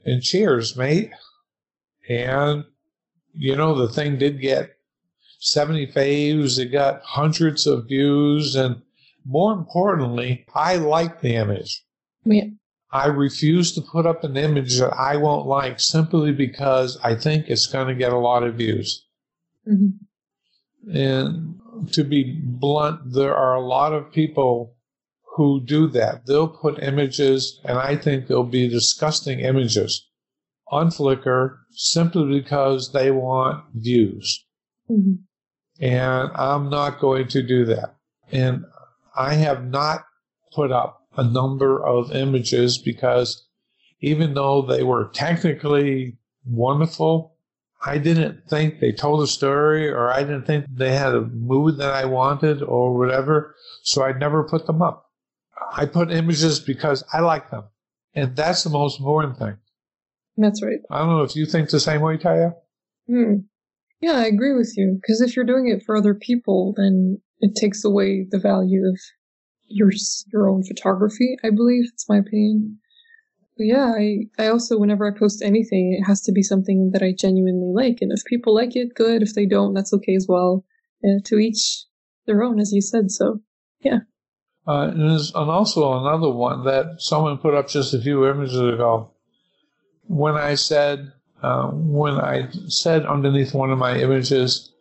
And 0.05 0.21
cheers, 0.21 0.75
mate. 0.75 1.11
And, 2.09 2.63
you 3.33 3.55
know, 3.55 3.75
the 3.75 3.91
thing 3.91 4.17
did 4.17 4.41
get 4.41 4.77
70 5.39 5.87
faves, 5.87 6.57
it 6.57 6.71
got 6.71 7.01
hundreds 7.03 7.67
of 7.67 7.87
views, 7.87 8.55
and 8.55 8.81
more 9.25 9.53
importantly, 9.53 10.45
I 10.55 10.77
like 10.77 11.21
the 11.21 11.35
image. 11.35 11.83
Yeah. 12.25 12.45
I 12.91 13.07
refuse 13.07 13.73
to 13.73 13.81
put 13.81 14.05
up 14.05 14.23
an 14.23 14.37
image 14.37 14.79
that 14.79 14.93
I 14.93 15.17
won't 15.17 15.45
like 15.45 15.79
simply 15.79 16.31
because 16.31 16.97
I 17.03 17.15
think 17.15 17.45
it's 17.47 17.67
going 17.67 17.87
to 17.87 17.95
get 17.95 18.13
a 18.13 18.17
lot 18.17 18.43
of 18.43 18.55
views. 18.55 19.05
Mm-hmm. 19.67 20.95
And 20.95 21.59
to 21.91 22.03
be 22.03 22.39
blunt, 22.41 23.11
there 23.11 23.35
are 23.35 23.55
a 23.55 23.65
lot 23.65 23.93
of 23.93 24.11
people 24.11 24.75
who 25.35 25.61
do 25.63 25.87
that. 25.89 26.25
They'll 26.25 26.47
put 26.47 26.81
images, 26.81 27.59
and 27.65 27.77
I 27.77 27.97
think 27.97 28.27
they'll 28.27 28.43
be 28.43 28.69
disgusting 28.69 29.41
images 29.41 30.06
on 30.69 30.89
Flickr 30.89 31.57
simply 31.71 32.39
because 32.39 32.91
they 32.91 33.11
want 33.11 33.63
views. 33.73 34.45
Mm-hmm. 34.89 35.13
And 35.79 36.31
I'm 36.35 36.69
not 36.69 36.99
going 36.99 37.27
to 37.29 37.41
do 37.41 37.65
that. 37.65 37.95
And 38.31 38.65
I 39.15 39.35
have 39.35 39.65
not 39.65 40.05
put 40.53 40.71
up 40.71 41.01
a 41.15 41.23
number 41.23 41.83
of 41.85 42.11
images 42.11 42.77
because 42.77 43.47
even 44.01 44.33
though 44.33 44.61
they 44.61 44.83
were 44.83 45.09
technically 45.13 46.17
wonderful, 46.45 47.35
I 47.85 47.97
didn't 47.97 48.47
think 48.49 48.79
they 48.79 48.91
told 48.91 49.21
a 49.21 49.27
story 49.27 49.89
or 49.89 50.11
I 50.11 50.21
didn't 50.21 50.45
think 50.45 50.65
they 50.69 50.93
had 50.93 51.13
a 51.13 51.21
mood 51.21 51.77
that 51.77 51.93
I 51.93 52.05
wanted 52.05 52.61
or 52.63 52.97
whatever. 52.97 53.55
So 53.83 54.03
I 54.03 54.13
never 54.13 54.43
put 54.43 54.65
them 54.65 54.81
up. 54.81 55.11
I 55.73 55.85
put 55.85 56.11
images 56.11 56.59
because 56.59 57.03
I 57.13 57.19
like 57.19 57.51
them. 57.51 57.65
And 58.15 58.35
that's 58.35 58.63
the 58.63 58.69
most 58.69 58.99
important 58.99 59.37
thing. 59.37 59.57
That's 60.37 60.63
right. 60.63 60.79
I 60.91 60.99
don't 60.99 61.09
know 61.09 61.23
if 61.23 61.35
you 61.35 61.45
think 61.45 61.69
the 61.69 61.79
same 61.79 62.01
way, 62.01 62.17
Taya. 62.17 62.53
Hmm. 63.07 63.33
Yeah, 64.01 64.17
I 64.17 64.25
agree 64.25 64.53
with 64.53 64.73
you. 64.77 64.99
Because 65.01 65.21
if 65.21 65.35
you're 65.35 65.45
doing 65.45 65.67
it 65.67 65.83
for 65.83 65.97
other 65.97 66.13
people, 66.13 66.73
then 66.77 67.19
it 67.39 67.55
takes 67.55 67.83
away 67.83 68.27
the 68.29 68.39
value 68.39 68.85
of 68.87 68.99
your 69.67 69.89
your 70.31 70.47
own 70.47 70.63
photography. 70.63 71.37
I 71.43 71.49
believe 71.49 71.85
it's 71.91 72.07
my 72.07 72.17
opinion. 72.17 72.79
But 73.57 73.65
yeah, 73.65 73.93
I 73.97 74.27
I 74.37 74.47
also 74.47 74.77
whenever 74.77 75.07
I 75.07 75.17
post 75.17 75.41
anything, 75.41 75.97
it 75.99 76.05
has 76.05 76.21
to 76.21 76.31
be 76.31 76.43
something 76.43 76.91
that 76.93 77.01
I 77.01 77.13
genuinely 77.17 77.71
like, 77.73 77.97
and 78.01 78.11
if 78.11 78.23
people 78.25 78.53
like 78.53 78.75
it, 78.75 78.93
good. 78.95 79.23
If 79.23 79.33
they 79.33 79.47
don't, 79.47 79.73
that's 79.73 79.93
okay 79.93 80.15
as 80.15 80.27
well. 80.29 80.63
To 81.25 81.37
each 81.37 81.85
their 82.25 82.43
own, 82.43 82.59
as 82.59 82.71
you 82.73 82.81
said. 82.81 83.11
So 83.11 83.41
yeah. 83.81 83.99
Uh, 84.67 84.89
and 84.89 85.01
and 85.01 85.49
also 85.49 85.99
another 85.99 86.29
one 86.29 86.65
that 86.65 86.97
someone 86.99 87.37
put 87.37 87.55
up 87.55 87.69
just 87.69 87.93
a 87.93 88.01
few 88.01 88.27
images 88.27 88.59
ago. 88.59 89.11
When 90.07 90.35
I 90.35 90.55
said 90.55 91.11
uh, 91.41 91.67
when 91.69 92.15
I 92.15 92.49
said 92.67 93.05
underneath 93.05 93.53
one 93.53 93.71
of 93.71 93.77
my 93.77 93.97
images, 93.97 94.71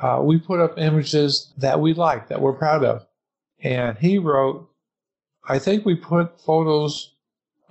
uh, 0.00 0.20
we 0.22 0.38
put 0.38 0.60
up 0.60 0.78
images 0.78 1.52
that 1.58 1.80
we 1.80 1.94
like, 1.94 2.28
that 2.28 2.40
we're 2.40 2.52
proud 2.52 2.84
of. 2.84 3.06
And 3.62 3.96
he 3.98 4.18
wrote, 4.18 4.68
I 5.48 5.58
think 5.58 5.84
we 5.84 5.94
put 5.94 6.40
photos 6.40 7.14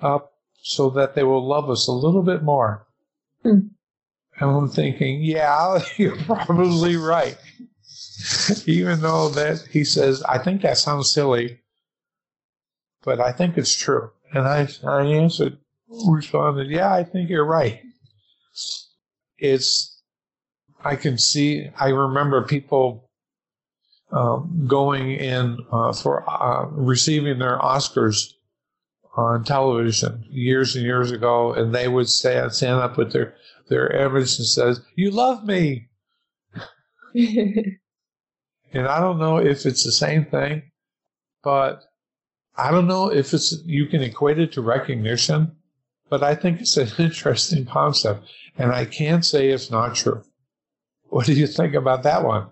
up 0.02 0.34
so 0.62 0.90
that 0.92 1.14
they 1.14 1.24
will 1.24 1.46
love 1.46 1.70
us 1.70 1.88
a 1.88 1.92
little 1.92 2.24
bit 2.24 2.42
more. 2.42 2.88
Hmm. 3.44 3.68
And 4.40 4.50
I'm 4.50 4.70
thinking, 4.70 5.22
yeah, 5.22 5.80
you're 5.98 6.18
probably 6.24 6.96
right. 6.96 7.38
Even 8.66 9.02
though 9.02 9.30
that 9.30 9.68
he 9.70 9.84
says, 9.84 10.24
I 10.24 10.40
think 10.40 10.62
that 10.62 10.78
sounds 10.78 11.12
silly, 11.12 11.60
but 13.04 13.20
I 13.20 13.32
think 13.32 13.58
it's 13.58 13.76
true. 13.76 14.12
And 14.34 14.48
I, 14.48 14.68
I 14.84 15.04
answered, 15.04 15.58
responded, 16.08 16.70
yeah, 16.70 16.94
I 16.94 17.04
think 17.04 17.30
you're 17.30 17.46
right. 17.46 17.82
It's, 19.38 20.02
I 20.84 20.96
can 20.96 21.18
see, 21.18 21.70
I 21.80 21.90
remember 21.90 22.44
people 22.44 23.10
um, 24.12 24.66
going 24.68 25.12
in 25.12 25.58
uh, 25.72 25.94
for 25.94 26.30
uh, 26.30 26.68
receiving 26.68 27.40
their 27.40 27.58
Oscars 27.60 28.34
on 29.16 29.44
television 29.44 30.24
years 30.30 30.76
and 30.76 30.86
years 30.86 31.12
ago, 31.12 31.54
and 31.54 31.74
they 31.74 31.88
would 31.88 32.10
stand, 32.10 32.54
stand 32.54 32.80
up 32.80 32.98
with 32.98 33.12
their, 33.12 33.36
their 33.70 33.90
image 33.92 34.38
and 34.38 34.48
says, 34.48 34.82
you 34.96 35.12
love 35.12 35.46
me. 35.46 35.90
and 37.16 38.88
I 38.88 39.00
don't 39.00 39.20
know 39.20 39.38
if 39.38 39.66
it's 39.66 39.84
the 39.84 39.92
same 39.92 40.26
thing, 40.26 40.64
but 41.44 41.84
I 42.56 42.72
don't 42.72 42.88
know 42.88 43.12
if 43.12 43.34
it's 43.34 43.56
you 43.66 43.88
can 43.88 44.02
equate 44.04 44.40
it 44.40 44.52
to 44.54 44.62
recognition, 44.62 45.56
but 46.14 46.22
I 46.22 46.36
think 46.36 46.62
it's 46.62 46.78
an 46.78 46.90
interesting 47.00 47.66
concept, 47.66 48.32
and 48.56 48.72
I 48.72 48.86
can't 48.86 49.26
say 49.26 49.48
it's 49.48 49.72
not 49.72 49.96
true. 49.96 50.22
What 51.10 51.26
do 51.26 51.34
you 51.34 51.48
think 51.48 51.74
about 51.74 52.04
that 52.04 52.24
one? 52.24 52.50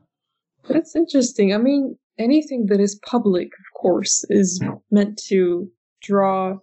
That's 0.67 0.95
interesting. 0.95 1.53
I 1.53 1.59
mean, 1.59 1.95
anything 2.17 2.65
that 2.69 2.79
is 2.79 2.99
public, 3.05 3.49
of 3.49 3.79
course, 3.79 4.25
is 4.29 4.59
meant 4.89 5.21
to 5.27 5.69
draw 6.01 6.57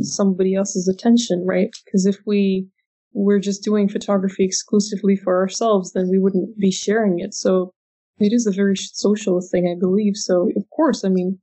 somebody 0.00 0.54
else's 0.54 0.88
attention, 0.88 1.44
right? 1.46 1.68
Because 1.84 2.06
if 2.06 2.16
we 2.24 2.66
were 3.12 3.40
just 3.40 3.62
doing 3.62 3.86
photography 3.86 4.46
exclusively 4.46 5.16
for 5.16 5.36
ourselves, 5.38 5.92
then 5.92 6.08
we 6.08 6.18
wouldn't 6.18 6.58
be 6.58 6.70
sharing 6.70 7.18
it. 7.18 7.34
So 7.34 7.74
it 8.20 8.32
is 8.32 8.46
a 8.46 8.52
very 8.52 8.76
social 8.76 9.42
thing, 9.42 9.68
I 9.70 9.78
believe. 9.78 10.16
So 10.16 10.48
of 10.56 10.64
course, 10.70 11.04
I 11.04 11.10
mean, 11.10 11.38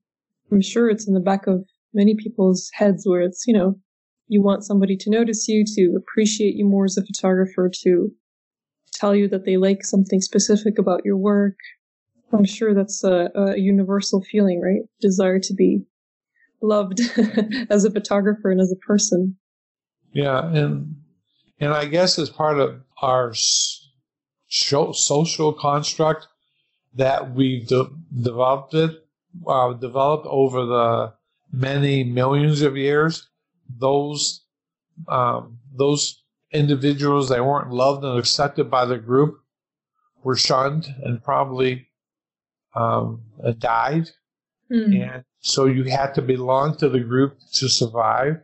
I'm 0.52 0.62
sure 0.62 0.90
it's 0.90 1.08
in 1.08 1.14
the 1.14 1.20
back 1.20 1.46
of 1.46 1.64
many 1.94 2.16
people's 2.16 2.72
heads 2.74 3.06
where 3.06 3.22
it's, 3.22 3.46
you 3.46 3.54
know, 3.54 3.76
you 4.28 4.42
want 4.42 4.64
somebody 4.64 4.96
to 4.98 5.10
notice 5.10 5.48
you, 5.48 5.64
to 5.76 5.96
appreciate 5.98 6.56
you 6.56 6.66
more 6.66 6.86
as 6.86 6.98
a 6.98 7.06
photographer, 7.06 7.70
to 7.84 8.12
tell 8.94 9.16
you 9.16 9.28
that 9.30 9.46
they 9.46 9.58
like 9.58 9.84
something 9.84 10.22
specific 10.22 10.78
about 10.80 11.02
your 11.06 11.18
work. 11.18 11.56
I'm 12.34 12.46
sure 12.46 12.74
that's 12.74 13.04
a, 13.04 13.30
a 13.36 13.58
universal 13.58 14.22
feeling, 14.22 14.62
right? 14.62 14.82
Desire 15.00 15.40
to 15.40 15.54
be 15.54 15.84
loved 16.62 17.02
as 17.70 17.86
a 17.86 17.92
photographer 17.92 18.52
and 18.52 18.60
as 18.60 18.72
a 18.72 18.86
person. 18.88 19.38
Yeah, 20.12 20.46
and 20.52 20.96
and 21.60 21.74
I 21.74 21.86
guess 21.86 22.18
as 22.18 22.30
part 22.30 22.60
of 22.60 22.82
our 23.02 23.34
social 24.48 25.54
construct 25.54 26.28
that 26.96 27.34
we've 27.34 27.68
de- 27.68 27.90
developed 28.22 28.74
it 28.74 29.06
uh, 29.48 29.74
developed 29.74 30.26
over 30.28 30.66
the 30.66 31.14
many 31.52 32.04
millions 32.04 32.62
of 32.62 32.78
years, 32.78 33.28
those 33.70 34.46
um, 35.08 35.60
those 35.74 36.24
individuals 36.52 37.30
that 37.30 37.46
weren't 37.46 37.72
loved 37.72 38.04
and 38.04 38.18
accepted 38.18 38.70
by 38.70 38.86
the 38.86 38.98
group 38.98 39.40
were 40.24 40.36
shunned 40.36 40.88
and 41.04 41.24
probably 41.24 41.88
um, 42.76 43.22
died. 43.60 44.10
Mm. 44.72 45.02
And 45.02 45.24
so 45.40 45.66
you 45.66 45.84
had 45.84 46.14
to 46.16 46.22
belong 46.22 46.78
to 46.78 46.90
the 46.90 47.00
group 47.00 47.38
to 47.54 47.70
survive. 47.70 48.42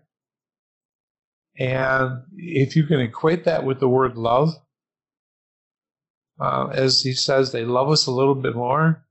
And 1.57 2.21
if 2.37 2.75
you 2.75 2.85
can 2.85 2.99
equate 2.99 3.45
that 3.45 3.65
with 3.65 3.79
the 3.79 3.89
word 3.89 4.17
love, 4.17 4.53
uh, 6.39 6.67
as 6.67 7.01
he 7.01 7.13
says, 7.13 7.51
they 7.51 7.65
love 7.65 7.89
us 7.89 8.07
a 8.07 8.11
little 8.11 8.35
bit 8.35 8.55
more. 8.55 9.05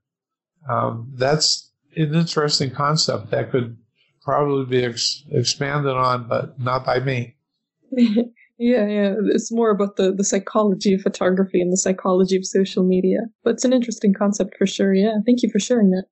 Um, 0.68 1.12
that's 1.14 1.70
an 1.96 2.14
interesting 2.14 2.70
concept 2.70 3.30
that 3.30 3.50
could 3.50 3.76
probably 4.22 4.64
be 4.66 4.84
ex- 4.84 5.24
expanded 5.30 5.92
on, 5.92 6.28
but 6.28 6.58
not 6.60 6.84
by 6.84 7.00
me. 7.00 7.36
yeah, 7.92 8.24
yeah. 8.58 9.14
It's 9.26 9.50
more 9.50 9.70
about 9.70 9.96
the, 9.96 10.12
the 10.12 10.24
psychology 10.24 10.94
of 10.94 11.00
photography 11.00 11.60
and 11.60 11.72
the 11.72 11.76
psychology 11.76 12.36
of 12.36 12.44
social 12.44 12.84
media. 12.84 13.20
But 13.42 13.54
it's 13.54 13.64
an 13.64 13.72
interesting 13.72 14.14
concept 14.14 14.56
for 14.56 14.66
sure. 14.66 14.94
Yeah, 14.94 15.18
thank 15.26 15.42
you 15.42 15.50
for 15.50 15.58
sharing 15.58 15.90
that. 15.90 16.04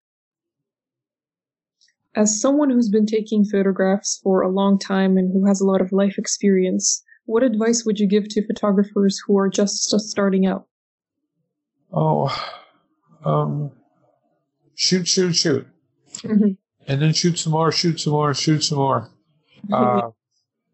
As 2.15 2.41
someone 2.41 2.71
who's 2.71 2.89
been 2.89 3.07
taking 3.07 3.45
photographs 3.45 4.19
for 4.23 4.41
a 4.41 4.49
long 4.49 4.79
time 4.79 5.17
and 5.17 5.33
who 5.33 5.47
has 5.47 5.61
a 5.61 5.67
lot 5.67 5.81
of 5.81 5.93
life 5.93 6.19
experience, 6.19 7.05
what 7.27 7.43
advice 7.43 7.85
would 7.85 8.01
you 8.01 8.09
give 8.09 8.29
to 8.31 8.47
photographers 8.47 9.21
who 9.25 9.39
are 9.39 9.49
just 9.49 9.91
starting 10.01 10.47
out? 10.47 10.67
Oh, 11.93 12.35
um, 13.25 13.71
shoot, 14.75 15.07
shoot, 15.07 15.35
shoot. 15.35 15.67
Mhm. 16.23 16.57
And 16.89 17.03
then 17.03 17.13
shoot 17.13 17.39
some 17.39 17.53
more, 17.53 17.71
shoot 17.71 18.01
some 18.01 18.15
more, 18.15 18.35
shoot 18.35 18.65
some 18.65 18.79
more. 18.79 19.11
Uh, 19.73 20.11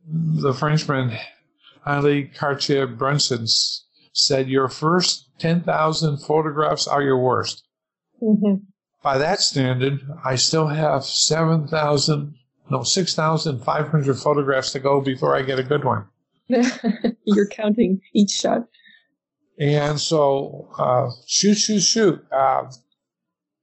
the 0.07 0.53
Frenchman, 0.53 1.17
Henri 1.87 2.29
Cartier 2.29 2.87
Bresson 2.87 3.47
said, 4.13 4.49
Your 4.49 4.69
first 4.69 5.31
10,000 5.39 6.19
photographs 6.19 6.87
are 6.87 7.03
your 7.03 7.19
worst. 7.19 7.65
Mhm. 8.23 8.61
By 9.03 9.17
that 9.19 9.41
standard, 9.41 10.01
I 10.23 10.37
still 10.37 10.69
have 10.69 11.05
7,000, 11.05 12.35
no, 12.71 12.83
6,500 12.83 14.19
photographs 14.19 14.73
to 14.73 14.81
go 14.81 15.01
before 15.01 15.35
I 15.35 15.43
get 15.43 15.59
a 15.59 15.63
good 15.65 15.85
one. 15.85 16.05
You're 17.25 17.49
counting 17.49 18.01
each 18.13 18.31
shot. 18.31 18.69
And 19.59 19.99
so, 19.99 20.69
uh, 20.79 21.11
shoot, 21.27 21.55
shoot, 21.57 21.81
shoot. 21.81 22.25
Uh, 22.31 22.71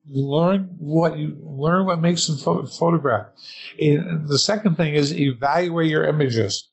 learn 0.09 0.69
what 0.77 1.17
you 1.17 1.37
learn 1.43 1.85
what 1.85 2.01
makes 2.01 2.27
them 2.27 2.37
pho- 2.37 2.65
photograph. 2.65 3.27
And 3.79 4.27
the 4.27 4.39
second 4.39 4.75
thing 4.75 4.95
is 4.95 5.13
evaluate 5.13 5.89
your 5.89 6.05
images. 6.05 6.69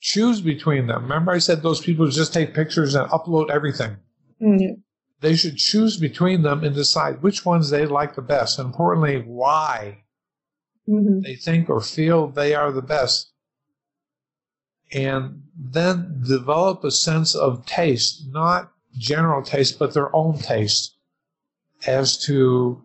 Choose 0.00 0.40
between 0.40 0.86
them. 0.86 1.02
Remember, 1.04 1.32
I 1.32 1.38
said 1.38 1.62
those 1.62 1.80
people 1.80 2.06
just 2.08 2.34
take 2.34 2.54
pictures 2.54 2.94
and 2.94 3.08
upload 3.10 3.50
everything. 3.50 3.96
Mm, 4.40 4.60
yeah. 4.60 4.74
They 5.20 5.34
should 5.34 5.56
choose 5.56 5.96
between 5.96 6.42
them 6.42 6.62
and 6.62 6.74
decide 6.74 7.22
which 7.22 7.46
ones 7.46 7.70
they 7.70 7.86
like 7.86 8.14
the 8.14 8.22
best. 8.22 8.58
And 8.58 8.66
importantly, 8.66 9.22
why 9.22 10.04
Mhm. 10.86 11.22
they 11.22 11.36
think 11.36 11.70
or 11.70 11.80
feel 11.80 12.28
they 12.28 12.54
are 12.54 12.70
the 12.70 12.82
best. 12.82 13.32
And 14.92 15.44
then 15.56 16.22
develop 16.28 16.84
a 16.84 16.90
sense 16.90 17.34
of 17.34 17.64
taste, 17.64 18.24
not 18.28 18.72
general 18.92 19.42
taste, 19.42 19.78
but 19.78 19.94
their 19.94 20.14
own 20.14 20.38
taste 20.38 20.94
as 21.86 22.18
to 22.24 22.82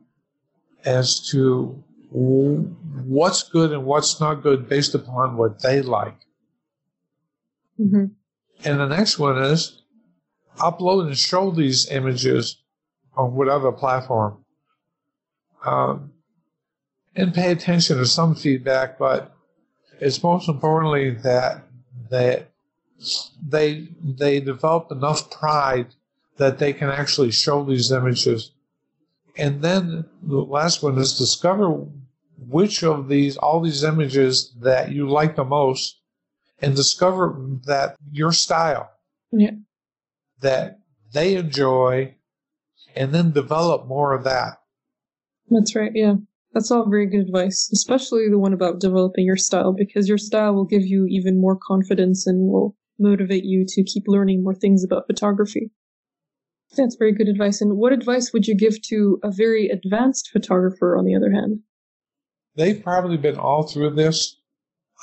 as 0.86 1.20
to 1.30 1.84
what's 2.12 3.44
good 3.44 3.72
and 3.72 3.86
what's 3.86 4.20
not 4.20 4.42
good 4.42 4.68
based 4.68 4.96
upon 4.96 5.38
what 5.38 5.62
they 5.62 5.82
like. 5.82 6.26
Mhm. 7.80 8.12
And 8.64 8.80
the 8.80 8.88
next 8.88 9.20
one 9.20 9.38
is 9.38 9.82
upload 10.58 11.08
and 11.08 11.18
show 11.18 11.52
these 11.52 11.90
images 11.90 12.58
on 13.16 13.36
whatever 13.36 13.72
platform. 13.72 14.44
Um, 15.66 16.14
and 17.16 17.34
pay 17.34 17.52
attention 17.52 17.98
to 17.98 18.06
some 18.06 18.36
feedback, 18.36 18.98
but 18.98 19.36
it's 20.00 20.24
most 20.24 20.48
importantly 20.48 21.12
that 21.12 21.64
that 22.10 22.50
they 23.46 23.88
they 24.04 24.40
develop 24.40 24.92
enough 24.92 25.30
pride 25.30 25.88
that 26.38 26.60
they 26.60 26.74
can 26.74 26.90
actually 26.90 27.32
show 27.32 27.64
these 27.64 27.92
images. 27.92 28.52
And 29.39 29.62
then 29.62 30.06
the 30.21 30.38
last 30.38 30.84
one 30.84 30.97
is 30.97 31.17
discover 31.17 31.86
which 32.38 32.84
of 32.84 33.08
these 33.08 33.38
all 33.38 33.62
these 33.62 33.84
images 33.84 34.54
that 34.60 34.91
you 34.91 35.10
like 35.10 35.36
the 35.36 35.45
most 35.45 35.99
and 36.62 36.75
discover 36.75 37.39
that 37.65 37.95
your 38.12 38.34
style 38.34 38.89
Yeah. 39.32 39.52
that 40.41 40.80
they 41.13 41.36
enjoy 41.36 42.15
and 42.95 43.13
then 43.13 43.32
develop 43.32 43.88
more 43.88 44.13
of 44.13 44.23
that. 44.25 44.58
That's 45.49 45.75
right. 45.75 45.91
Yeah. 45.95 46.15
That's 46.54 46.71
all 46.71 46.89
very 46.89 47.06
good 47.06 47.21
advice, 47.21 47.69
especially 47.71 48.28
the 48.30 48.39
one 48.39 48.54
about 48.54 48.80
developing 48.80 49.25
your 49.25 49.38
style, 49.38 49.71
because 49.71 50.10
your 50.10 50.17
style 50.17 50.54
will 50.54 50.65
give 50.65 50.86
you 50.86 51.06
even 51.06 51.39
more 51.39 51.56
confidence 51.56 52.25
and 52.28 52.49
will 52.52 52.75
motivate 52.97 53.45
you 53.45 53.65
to 53.67 53.84
keep 53.84 54.04
learning 54.08 54.43
more 54.43 54.56
things 54.56 54.84
about 54.84 55.08
photography. 55.08 55.71
That's 56.78 56.96
very 56.96 57.12
good 57.14 57.28
advice. 57.28 57.62
And 57.62 57.78
what 57.78 57.94
advice 57.94 58.32
would 58.32 58.48
you 58.48 58.56
give 58.56 58.82
to 58.84 59.20
a 59.24 59.32
very 59.32 59.70
advanced 59.70 60.30
photographer, 60.32 60.98
on 60.98 61.06
the 61.06 61.16
other 61.16 61.32
hand? 61.32 61.60
They've 62.56 62.82
probably 62.82 63.18
been 63.18 63.38
all 63.38 63.64
through 63.64 63.92
this. 63.92 64.36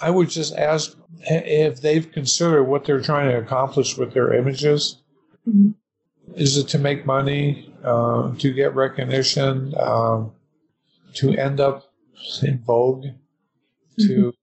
I 0.01 0.11
would 0.11 0.29
just 0.29 0.55
ask 0.57 0.97
if 1.21 1.81
they've 1.81 2.11
considered 2.11 2.65
what 2.65 2.85
they're 2.85 3.01
trying 3.01 3.31
to 3.31 3.39
accomplish 3.39 3.97
with 3.97 4.13
their 4.13 4.33
images. 4.33 5.03
Mhm. 5.49 5.75
Is 6.35 6.57
it 6.59 6.69
to 6.69 6.79
make 6.79 7.07
money, 7.07 7.73
uh, 7.83 8.35
to 8.37 8.53
get 8.53 8.75
recognition, 8.75 9.75
um, 9.79 10.33
to 11.15 11.31
end 11.33 11.61
up 11.61 11.85
in 12.43 12.59
vogue? 12.59 13.07
To 14.01 14.35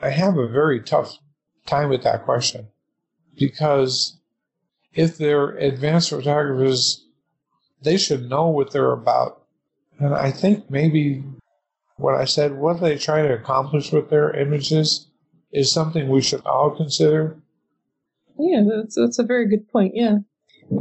I 0.00 0.10
have 0.10 0.36
a 0.38 0.46
very 0.46 0.80
tough 0.80 1.18
time 1.66 1.88
with 1.88 2.04
that 2.04 2.24
question 2.24 2.68
because 3.36 4.20
if 4.94 5.18
they're 5.18 5.50
advanced 5.50 6.10
photographers, 6.10 7.06
they 7.82 7.96
should 7.96 8.28
know 8.28 8.48
what 8.48 8.72
they're 8.72 8.92
about. 8.92 9.42
And 9.98 10.14
I 10.14 10.30
think 10.30 10.70
maybe 10.70 11.24
what 11.96 12.14
I 12.14 12.24
said, 12.24 12.56
what 12.56 12.80
they 12.80 12.98
try 12.98 13.22
to 13.22 13.34
accomplish 13.34 13.92
with 13.92 14.10
their 14.10 14.34
images, 14.34 15.06
is 15.52 15.70
something 15.70 16.08
we 16.08 16.22
should 16.22 16.44
all 16.46 16.70
consider. 16.70 17.36
Yeah, 18.38 18.62
that's 18.66 18.96
that's 18.96 19.18
a 19.18 19.24
very 19.24 19.48
good 19.48 19.68
point. 19.68 19.92
Yeah, 19.94 20.18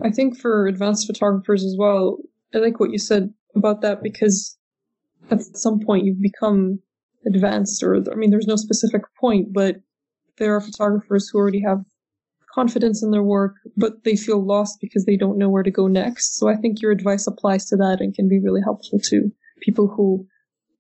I 0.02 0.10
think 0.10 0.38
for 0.38 0.68
advanced 0.68 1.08
photographers 1.08 1.64
as 1.66 1.76
well, 1.78 2.18
I 2.56 2.60
like 2.60 2.80
what 2.80 2.92
you 2.92 2.98
said 2.98 3.34
about 3.56 3.82
that 3.82 4.02
because 4.02 4.58
at 5.30 5.42
some 5.42 5.80
point 5.80 6.06
you've 6.06 6.22
become 6.22 6.80
advanced, 7.26 7.84
or 7.84 7.96
I 8.12 8.16
mean, 8.16 8.32
there's 8.32 8.48
no 8.48 8.56
specific 8.56 9.02
point, 9.20 9.54
but 9.54 9.82
there 10.38 10.56
are 10.56 10.62
photographers 10.62 11.30
who 11.30 11.38
already 11.38 11.62
have 11.62 11.84
confidence 12.54 13.02
in 13.04 13.12
their 13.12 13.24
work, 13.24 13.56
but 13.78 14.04
they 14.04 14.16
feel 14.16 14.44
lost 14.44 14.80
because 14.82 15.06
they 15.06 15.16
don't 15.16 15.38
know 15.38 15.50
where 15.50 15.64
to 15.64 15.72
go 15.72 15.88
next. 15.88 16.38
So 16.38 16.48
I 16.48 16.56
think 16.56 16.82
your 16.82 16.92
advice 16.92 17.28
applies 17.28 17.66
to 17.66 17.76
that 17.78 18.00
and 18.02 18.14
can 18.14 18.28
be 18.28 18.40
really 18.40 18.62
helpful 18.62 19.00
to 19.06 19.32
people 19.62 19.88
who 19.88 20.26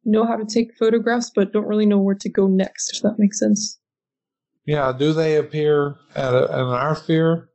know 0.03 0.25
how 0.25 0.35
to 0.35 0.45
take 0.45 0.75
photographs 0.77 1.31
but 1.33 1.53
don't 1.53 1.67
really 1.67 1.85
know 1.85 1.99
where 1.99 2.15
to 2.15 2.29
go 2.29 2.47
next. 2.47 2.95
If 2.95 3.03
that 3.03 3.19
makes 3.19 3.39
sense. 3.39 3.79
Yeah, 4.65 4.93
do 4.97 5.13
they 5.13 5.37
appear 5.37 5.95
at, 6.15 6.33
a, 6.33 6.43
at 6.43 6.59
an 6.59 6.67
art 6.67 6.99
fair 7.05 7.49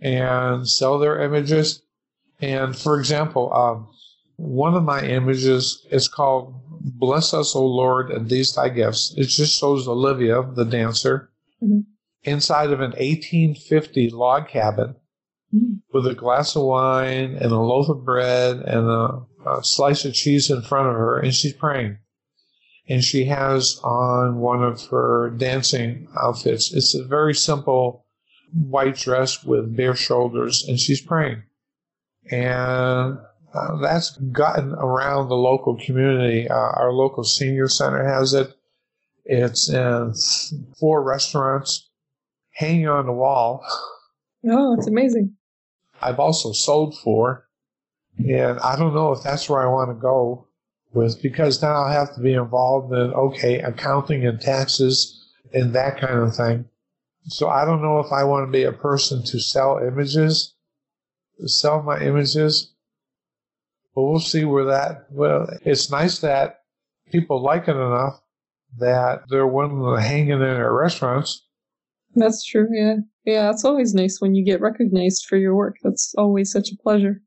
and 0.00 0.68
sell 0.68 0.98
their 0.98 1.22
images? 1.22 1.82
And 2.40 2.76
for 2.76 2.98
example, 2.98 3.52
um, 3.54 3.88
one 4.36 4.74
of 4.74 4.82
my 4.82 5.02
images 5.02 5.86
is 5.90 6.08
called 6.08 6.54
"Bless 6.80 7.32
Us, 7.32 7.54
O 7.54 7.64
Lord, 7.64 8.10
and 8.10 8.28
These 8.28 8.54
Thy 8.54 8.68
Gifts." 8.68 9.14
It 9.16 9.26
just 9.28 9.58
shows 9.58 9.86
Olivia, 9.88 10.42
the 10.54 10.64
dancer, 10.64 11.30
Mhm. 11.62 11.84
Inside 12.24 12.70
of 12.70 12.80
an 12.80 12.92
1850 12.92 14.10
log 14.10 14.48
cabin 14.48 14.96
Mm. 15.54 15.82
with 15.92 16.04
a 16.06 16.14
glass 16.14 16.56
of 16.56 16.62
wine 16.64 17.36
and 17.36 17.52
a 17.52 17.58
loaf 17.60 17.88
of 17.88 18.04
bread 18.04 18.56
and 18.56 18.88
a, 18.88 19.20
a 19.48 19.62
slice 19.62 20.04
of 20.04 20.12
cheese 20.12 20.50
in 20.50 20.62
front 20.62 20.88
of 20.88 20.94
her, 20.94 21.18
and 21.20 21.32
she's 21.32 21.52
praying. 21.52 21.98
And 22.88 23.04
she 23.04 23.26
has 23.26 23.78
on 23.84 24.38
one 24.40 24.64
of 24.64 24.84
her 24.86 25.30
dancing 25.30 26.08
outfits. 26.20 26.72
It's 26.74 26.94
a 26.96 27.04
very 27.04 27.34
simple 27.34 28.04
white 28.52 28.96
dress 28.96 29.44
with 29.44 29.76
bare 29.76 29.94
shoulders, 29.94 30.64
and 30.66 30.80
she's 30.80 31.00
praying. 31.00 31.44
And 32.32 33.18
uh, 33.54 33.76
that's 33.80 34.16
gotten 34.32 34.72
around 34.72 35.28
the 35.28 35.36
local 35.36 35.76
community. 35.76 36.48
Uh, 36.48 36.54
our 36.54 36.92
local 36.92 37.22
senior 37.22 37.68
center 37.68 38.04
has 38.04 38.34
it. 38.34 38.52
It's 39.24 39.68
in 39.70 40.14
four 40.80 41.02
restaurants, 41.04 41.88
hanging 42.54 42.88
on 42.88 43.06
the 43.06 43.12
wall. 43.12 43.64
Oh, 44.48 44.74
it's 44.74 44.86
amazing. 44.86 45.34
I've 46.02 46.18
also 46.18 46.52
sold 46.52 46.98
four, 46.98 47.48
And 48.18 48.58
I 48.60 48.76
don't 48.76 48.94
know 48.94 49.12
if 49.12 49.22
that's 49.22 49.48
where 49.48 49.62
I 49.62 49.70
want 49.70 49.90
to 49.90 49.94
go 49.94 50.46
with 50.92 51.20
because 51.22 51.62
now 51.62 51.72
I'll 51.72 51.92
have 51.92 52.14
to 52.14 52.20
be 52.20 52.34
involved 52.34 52.92
in, 52.92 53.12
okay, 53.12 53.58
accounting 53.60 54.26
and 54.26 54.40
taxes 54.40 55.24
and 55.52 55.72
that 55.72 55.98
kind 55.98 56.20
of 56.20 56.34
thing. 56.34 56.66
So 57.26 57.48
I 57.48 57.64
don't 57.64 57.82
know 57.82 58.00
if 58.00 58.12
I 58.12 58.24
want 58.24 58.46
to 58.46 58.52
be 58.52 58.64
a 58.64 58.72
person 58.72 59.22
to 59.24 59.40
sell 59.40 59.78
images, 59.78 60.54
sell 61.46 61.82
my 61.82 62.00
images. 62.00 62.70
But 63.94 64.02
we'll 64.02 64.20
see 64.20 64.44
where 64.44 64.64
that, 64.66 65.06
well, 65.10 65.48
it's 65.64 65.90
nice 65.90 66.18
that 66.18 66.62
people 67.10 67.40
like 67.40 67.68
it 67.68 67.76
enough 67.76 68.20
that 68.78 69.22
they're 69.28 69.46
willing 69.46 69.80
to 69.80 70.02
hang 70.02 70.30
in 70.30 70.40
their 70.40 70.72
restaurants. 70.72 71.43
That's 72.14 72.44
true, 72.44 72.68
yeah. 72.72 72.96
Yeah, 73.24 73.50
it's 73.50 73.64
always 73.64 73.94
nice 73.94 74.20
when 74.20 74.34
you 74.34 74.44
get 74.44 74.60
recognized 74.60 75.26
for 75.26 75.36
your 75.36 75.54
work. 75.54 75.76
That's 75.82 76.14
always 76.16 76.50
such 76.50 76.70
a 76.70 76.76
pleasure. 76.76 77.22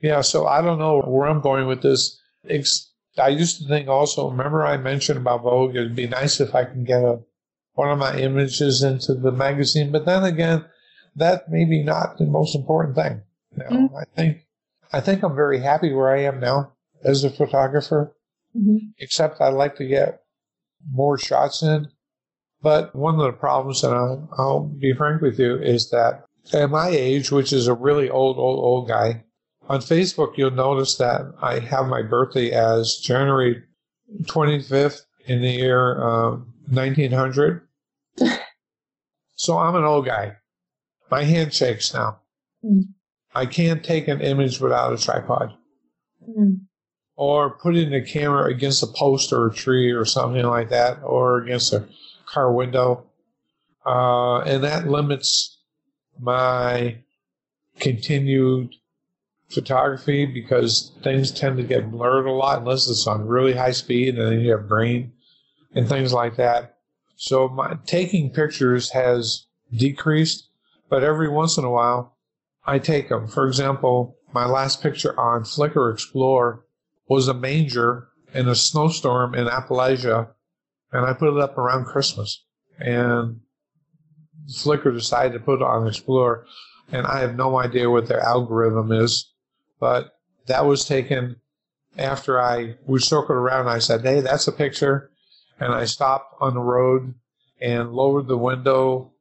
Yeah, 0.00 0.20
so 0.20 0.46
I 0.46 0.60
don't 0.60 0.78
know 0.78 1.00
where 1.00 1.28
I'm 1.28 1.40
going 1.40 1.66
with 1.66 1.82
this. 1.82 2.20
I 2.48 3.28
used 3.28 3.60
to 3.60 3.68
think 3.68 3.88
also, 3.88 4.30
remember 4.30 4.64
I 4.64 4.76
mentioned 4.76 5.18
about 5.18 5.42
Vogue, 5.42 5.76
it'd 5.76 5.94
be 5.94 6.08
nice 6.08 6.40
if 6.40 6.54
I 6.54 6.64
can 6.64 6.84
get 6.84 7.02
a, 7.02 7.20
one 7.74 7.90
of 7.90 7.98
my 7.98 8.16
images 8.18 8.82
into 8.82 9.14
the 9.14 9.32
magazine, 9.32 9.92
but 9.92 10.04
then 10.04 10.24
again, 10.24 10.64
that 11.16 11.50
may 11.50 11.64
be 11.64 11.82
not 11.82 12.18
the 12.18 12.24
most 12.24 12.54
important 12.54 12.96
thing. 12.96 13.22
You 13.56 13.64
know, 13.64 13.70
mm-hmm. 13.70 13.96
I 13.96 14.04
think 14.16 14.46
I 14.92 15.00
think 15.00 15.22
I'm 15.22 15.34
very 15.34 15.60
happy 15.60 15.92
where 15.92 16.14
I 16.14 16.22
am 16.22 16.40
now 16.40 16.72
as 17.04 17.24
a 17.24 17.30
photographer. 17.30 18.14
Mm-hmm. 18.56 18.88
Except 18.98 19.40
I'd 19.40 19.54
like 19.54 19.76
to 19.76 19.86
get 19.86 20.22
more 20.90 21.18
shots 21.18 21.62
in. 21.62 21.88
But 22.62 22.94
one 22.94 23.14
of 23.16 23.26
the 23.26 23.32
problems, 23.32 23.82
and 23.82 23.94
I'll, 23.94 24.28
I'll 24.38 24.60
be 24.60 24.92
frank 24.92 25.20
with 25.20 25.38
you, 25.38 25.56
is 25.56 25.90
that 25.90 26.24
at 26.52 26.70
my 26.70 26.88
age, 26.88 27.32
which 27.32 27.52
is 27.52 27.66
a 27.66 27.74
really 27.74 28.08
old, 28.08 28.38
old, 28.38 28.58
old 28.58 28.88
guy, 28.88 29.24
on 29.68 29.80
Facebook, 29.80 30.36
you'll 30.36 30.50
notice 30.50 30.96
that 30.96 31.22
I 31.40 31.58
have 31.60 31.86
my 31.86 32.02
birthday 32.02 32.50
as 32.50 32.96
January 32.96 33.62
25th 34.24 35.02
in 35.26 35.40
the 35.42 35.50
year 35.50 35.98
1900. 36.68 37.66
so 39.34 39.58
I'm 39.58 39.76
an 39.76 39.84
old 39.84 40.06
guy. 40.06 40.36
My 41.10 41.24
hand 41.24 41.52
shakes 41.52 41.92
now. 41.92 42.20
Mm. 42.64 42.84
I 43.34 43.46
can't 43.46 43.82
take 43.84 44.08
an 44.08 44.20
image 44.20 44.60
without 44.60 44.92
a 44.92 44.98
tripod. 44.98 45.54
Mm 46.28 46.60
or 47.16 47.50
putting 47.50 47.90
the 47.90 48.00
camera 48.00 48.46
against 48.50 48.82
a 48.82 48.86
post 48.86 49.32
or 49.32 49.46
a 49.46 49.54
tree 49.54 49.90
or 49.90 50.04
something 50.04 50.44
like 50.44 50.70
that, 50.70 50.98
or 51.02 51.38
against 51.38 51.72
a 51.72 51.86
car 52.32 52.52
window. 52.52 53.06
Uh, 53.84 54.38
and 54.40 54.64
that 54.64 54.88
limits 54.88 55.58
my 56.18 56.96
continued 57.80 58.74
photography 59.48 60.24
because 60.24 60.92
things 61.02 61.30
tend 61.30 61.56
to 61.56 61.62
get 61.62 61.90
blurred 61.90 62.26
a 62.26 62.32
lot 62.32 62.60
unless 62.60 62.88
it's 62.88 63.06
on 63.06 63.26
really 63.26 63.52
high 63.52 63.72
speed 63.72 64.16
and 64.16 64.32
then 64.32 64.40
you 64.40 64.50
have 64.50 64.68
grain 64.68 65.12
and 65.74 65.88
things 65.88 66.12
like 66.12 66.36
that. 66.36 66.78
So 67.16 67.48
my 67.48 67.76
taking 67.86 68.30
pictures 68.30 68.90
has 68.90 69.46
decreased, 69.74 70.48
but 70.88 71.04
every 71.04 71.28
once 71.28 71.58
in 71.58 71.64
a 71.64 71.70
while 71.70 72.16
I 72.64 72.78
take 72.78 73.08
them. 73.08 73.26
For 73.26 73.46
example, 73.46 74.16
my 74.32 74.46
last 74.46 74.82
picture 74.82 75.18
on 75.18 75.42
Flickr 75.42 75.92
Explore 75.92 76.64
was 77.08 77.28
a 77.28 77.34
manger 77.34 78.08
in 78.32 78.48
a 78.48 78.54
snowstorm 78.54 79.34
in 79.34 79.46
Appalachia, 79.46 80.28
and 80.92 81.06
I 81.06 81.12
put 81.12 81.34
it 81.34 81.40
up 81.40 81.58
around 81.58 81.86
Christmas. 81.86 82.44
And 82.78 83.40
Flickr 84.50 84.92
decided 84.92 85.32
to 85.34 85.44
put 85.44 85.60
it 85.60 85.62
on 85.62 85.86
Explorer, 85.86 86.46
and 86.90 87.06
I 87.06 87.20
have 87.20 87.36
no 87.36 87.58
idea 87.58 87.90
what 87.90 88.08
their 88.08 88.20
algorithm 88.20 88.92
is, 88.92 89.32
but 89.80 90.12
that 90.46 90.66
was 90.66 90.84
taken 90.84 91.36
after 91.96 92.40
I 92.40 92.76
we 92.86 92.98
circled 92.98 93.38
around. 93.38 93.68
I 93.68 93.78
said, 93.78 94.02
"Hey, 94.02 94.20
that's 94.20 94.48
a 94.48 94.52
picture," 94.52 95.10
and 95.60 95.72
I 95.72 95.84
stopped 95.84 96.34
on 96.40 96.54
the 96.54 96.60
road 96.60 97.14
and 97.60 97.92
lowered 97.92 98.26
the 98.26 98.38
window 98.38 99.12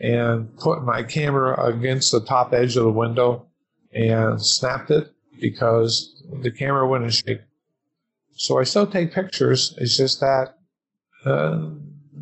and 0.00 0.56
put 0.58 0.82
my 0.82 1.02
camera 1.02 1.62
against 1.62 2.10
the 2.10 2.20
top 2.20 2.54
edge 2.54 2.76
of 2.76 2.84
the 2.84 2.90
window 2.90 3.46
and 3.92 4.40
snapped 4.40 4.90
it 4.90 5.12
because 5.40 6.22
the 6.42 6.50
camera 6.50 6.88
wouldn't 6.88 7.12
shake. 7.12 7.40
So 8.32 8.58
I 8.58 8.64
still 8.64 8.86
take 8.86 9.12
pictures. 9.12 9.74
It's 9.76 9.96
just 9.96 10.20
that, 10.20 10.56
uh, 11.24 11.68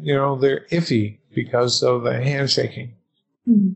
you 0.00 0.14
know, 0.14 0.36
they're 0.36 0.66
iffy 0.70 1.18
because 1.34 1.82
of 1.82 2.02
the 2.02 2.20
handshaking. 2.22 2.94
Mm-hmm. 3.48 3.72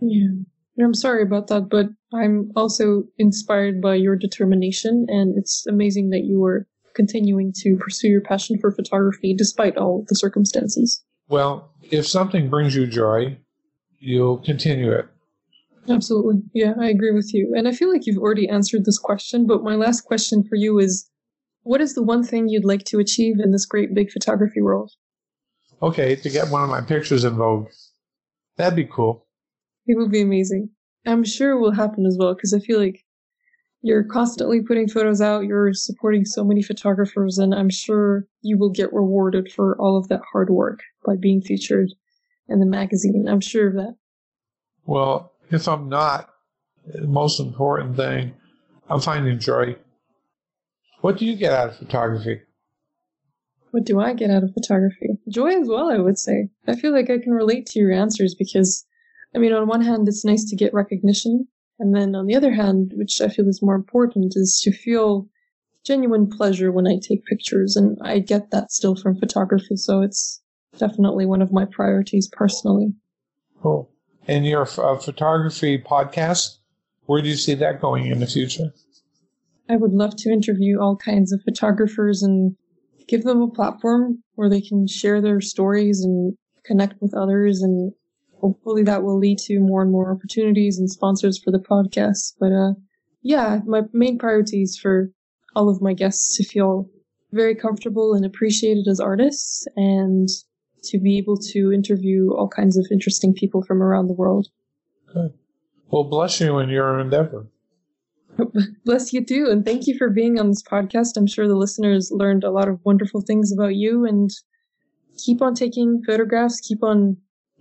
Yeah. 0.00 0.84
I'm 0.84 0.94
sorry 0.94 1.22
about 1.22 1.46
that, 1.48 1.68
but 1.70 1.86
I'm 2.12 2.52
also 2.54 3.04
inspired 3.18 3.80
by 3.80 3.94
your 3.94 4.14
determination, 4.14 5.06
and 5.08 5.36
it's 5.38 5.66
amazing 5.66 6.10
that 6.10 6.24
you 6.24 6.38
were 6.38 6.66
continuing 6.94 7.52
to 7.58 7.76
pursue 7.76 8.08
your 8.08 8.20
passion 8.20 8.58
for 8.58 8.70
photography 8.70 9.34
despite 9.34 9.76
all 9.76 10.04
the 10.08 10.14
circumstances. 10.14 11.02
Well, 11.28 11.70
if 11.90 12.06
something 12.06 12.48
brings 12.48 12.74
you 12.74 12.86
joy, 12.86 13.38
you'll 13.98 14.38
continue 14.38 14.92
it. 14.92 15.06
Absolutely. 15.88 16.42
Yeah, 16.52 16.74
I 16.80 16.88
agree 16.88 17.12
with 17.12 17.32
you. 17.32 17.54
And 17.56 17.68
I 17.68 17.72
feel 17.72 17.90
like 17.90 18.06
you've 18.06 18.18
already 18.18 18.48
answered 18.48 18.84
this 18.84 18.98
question, 18.98 19.46
but 19.46 19.62
my 19.62 19.76
last 19.76 20.02
question 20.02 20.42
for 20.42 20.56
you 20.56 20.78
is 20.78 21.08
what 21.66 21.80
is 21.80 21.94
the 21.94 22.02
one 22.02 22.22
thing 22.22 22.48
you'd 22.48 22.64
like 22.64 22.84
to 22.84 23.00
achieve 23.00 23.40
in 23.40 23.50
this 23.50 23.66
great 23.66 23.92
big 23.92 24.10
photography 24.10 24.62
world? 24.62 24.92
Okay, 25.82 26.14
to 26.14 26.30
get 26.30 26.48
one 26.48 26.62
of 26.62 26.70
my 26.70 26.80
pictures 26.80 27.24
in 27.24 27.36
Vogue. 27.36 27.68
That'd 28.56 28.76
be 28.76 28.88
cool. 28.90 29.26
It 29.86 29.98
would 29.98 30.10
be 30.10 30.22
amazing. 30.22 30.70
I'm 31.06 31.24
sure 31.24 31.50
it 31.50 31.60
will 31.60 31.72
happen 31.72 32.06
as 32.06 32.16
well 32.18 32.34
because 32.34 32.54
I 32.54 32.60
feel 32.60 32.78
like 32.78 33.04
you're 33.82 34.04
constantly 34.04 34.62
putting 34.62 34.88
photos 34.88 35.20
out, 35.20 35.44
you're 35.44 35.74
supporting 35.74 36.24
so 36.24 36.44
many 36.44 36.62
photographers, 36.62 37.38
and 37.38 37.54
I'm 37.54 37.70
sure 37.70 38.26
you 38.42 38.58
will 38.58 38.70
get 38.70 38.92
rewarded 38.92 39.52
for 39.52 39.76
all 39.80 39.96
of 39.96 40.08
that 40.08 40.22
hard 40.32 40.50
work 40.50 40.80
by 41.04 41.16
being 41.16 41.40
featured 41.40 41.90
in 42.48 42.60
the 42.60 42.66
magazine. 42.66 43.26
I'm 43.28 43.40
sure 43.40 43.68
of 43.68 43.74
that. 43.74 43.96
Well, 44.86 45.32
if 45.50 45.68
I'm 45.68 45.88
not, 45.88 46.30
the 46.86 47.06
most 47.06 47.40
important 47.40 47.96
thing, 47.96 48.34
I'm 48.88 49.00
finding 49.00 49.38
joy. 49.40 49.76
What 51.00 51.18
do 51.18 51.26
you 51.26 51.36
get 51.36 51.52
out 51.52 51.70
of 51.70 51.76
photography? 51.76 52.40
What 53.70 53.84
do 53.84 54.00
I 54.00 54.14
get 54.14 54.30
out 54.30 54.42
of 54.42 54.54
photography? 54.54 55.18
Joy 55.28 55.60
as 55.60 55.68
well, 55.68 55.90
I 55.90 55.98
would 55.98 56.18
say. 56.18 56.48
I 56.66 56.76
feel 56.76 56.92
like 56.92 57.10
I 57.10 57.18
can 57.18 57.32
relate 57.32 57.66
to 57.66 57.78
your 57.78 57.92
answers 57.92 58.34
because, 58.34 58.86
I 59.34 59.38
mean, 59.38 59.52
on 59.52 59.68
one 59.68 59.82
hand, 59.82 60.08
it's 60.08 60.24
nice 60.24 60.48
to 60.50 60.56
get 60.56 60.72
recognition. 60.72 61.46
And 61.78 61.94
then 61.94 62.14
on 62.14 62.26
the 62.26 62.34
other 62.34 62.52
hand, 62.52 62.92
which 62.96 63.20
I 63.20 63.28
feel 63.28 63.48
is 63.48 63.62
more 63.62 63.74
important, 63.74 64.32
is 64.34 64.60
to 64.62 64.72
feel 64.72 65.28
genuine 65.84 66.28
pleasure 66.28 66.72
when 66.72 66.86
I 66.86 66.98
take 66.98 67.26
pictures. 67.26 67.76
And 67.76 67.98
I 68.02 68.18
get 68.18 68.50
that 68.50 68.72
still 68.72 68.96
from 68.96 69.18
photography. 69.18 69.76
So 69.76 70.00
it's 70.00 70.40
definitely 70.78 71.26
one 71.26 71.42
of 71.42 71.52
my 71.52 71.66
priorities 71.66 72.28
personally. 72.28 72.94
Cool 73.60 73.90
in 74.26 74.44
your 74.44 74.62
uh, 74.62 74.96
photography 74.96 75.78
podcast. 75.78 76.58
Where 77.06 77.22
do 77.22 77.28
you 77.28 77.36
see 77.36 77.54
that 77.54 77.80
going 77.80 78.06
in 78.06 78.20
the 78.20 78.26
future? 78.26 78.72
I 79.68 79.76
would 79.76 79.92
love 79.92 80.16
to 80.16 80.30
interview 80.30 80.78
all 80.80 80.96
kinds 80.96 81.32
of 81.32 81.42
photographers 81.42 82.22
and 82.22 82.56
give 83.08 83.24
them 83.24 83.42
a 83.42 83.50
platform 83.50 84.22
where 84.34 84.48
they 84.48 84.60
can 84.60 84.86
share 84.86 85.20
their 85.20 85.40
stories 85.40 86.02
and 86.02 86.36
connect 86.64 87.00
with 87.00 87.14
others 87.14 87.62
and 87.62 87.92
hopefully 88.40 88.82
that 88.82 89.02
will 89.02 89.18
lead 89.18 89.38
to 89.38 89.60
more 89.60 89.82
and 89.82 89.92
more 89.92 90.12
opportunities 90.12 90.78
and 90.78 90.90
sponsors 90.90 91.38
for 91.42 91.50
the 91.50 91.58
podcast. 91.58 92.34
But 92.38 92.52
uh 92.52 92.72
yeah, 93.22 93.60
my 93.66 93.82
main 93.92 94.18
priority 94.18 94.62
is 94.62 94.78
for 94.78 95.10
all 95.56 95.68
of 95.68 95.82
my 95.82 95.94
guests 95.94 96.36
to 96.36 96.44
feel 96.44 96.88
very 97.32 97.56
comfortable 97.56 98.14
and 98.14 98.24
appreciated 98.24 98.86
as 98.88 99.00
artists 99.00 99.66
and 99.76 100.28
to 100.84 100.98
be 100.98 101.18
able 101.18 101.36
to 101.36 101.72
interview 101.72 102.32
all 102.32 102.48
kinds 102.48 102.76
of 102.76 102.86
interesting 102.92 103.34
people 103.34 103.62
from 103.64 103.82
around 103.82 104.06
the 104.06 104.14
world. 104.14 104.46
Good. 105.12 105.32
Well, 105.88 106.04
bless 106.04 106.40
you 106.40 106.58
in 106.58 106.68
your 106.68 107.00
endeavor. 107.00 107.48
Bless 108.84 109.12
you 109.12 109.24
too. 109.24 109.48
And 109.50 109.64
thank 109.64 109.86
you 109.86 109.96
for 109.96 110.10
being 110.10 110.38
on 110.38 110.48
this 110.48 110.62
podcast. 110.62 111.16
I'm 111.16 111.26
sure 111.26 111.48
the 111.48 111.56
listeners 111.56 112.10
learned 112.12 112.44
a 112.44 112.50
lot 112.50 112.68
of 112.68 112.80
wonderful 112.84 113.20
things 113.20 113.52
about 113.52 113.74
you 113.74 114.04
and 114.04 114.30
keep 115.18 115.42
on 115.42 115.54
taking 115.54 116.02
photographs, 116.04 116.60
keep 116.60 116.82
on 116.82 117.16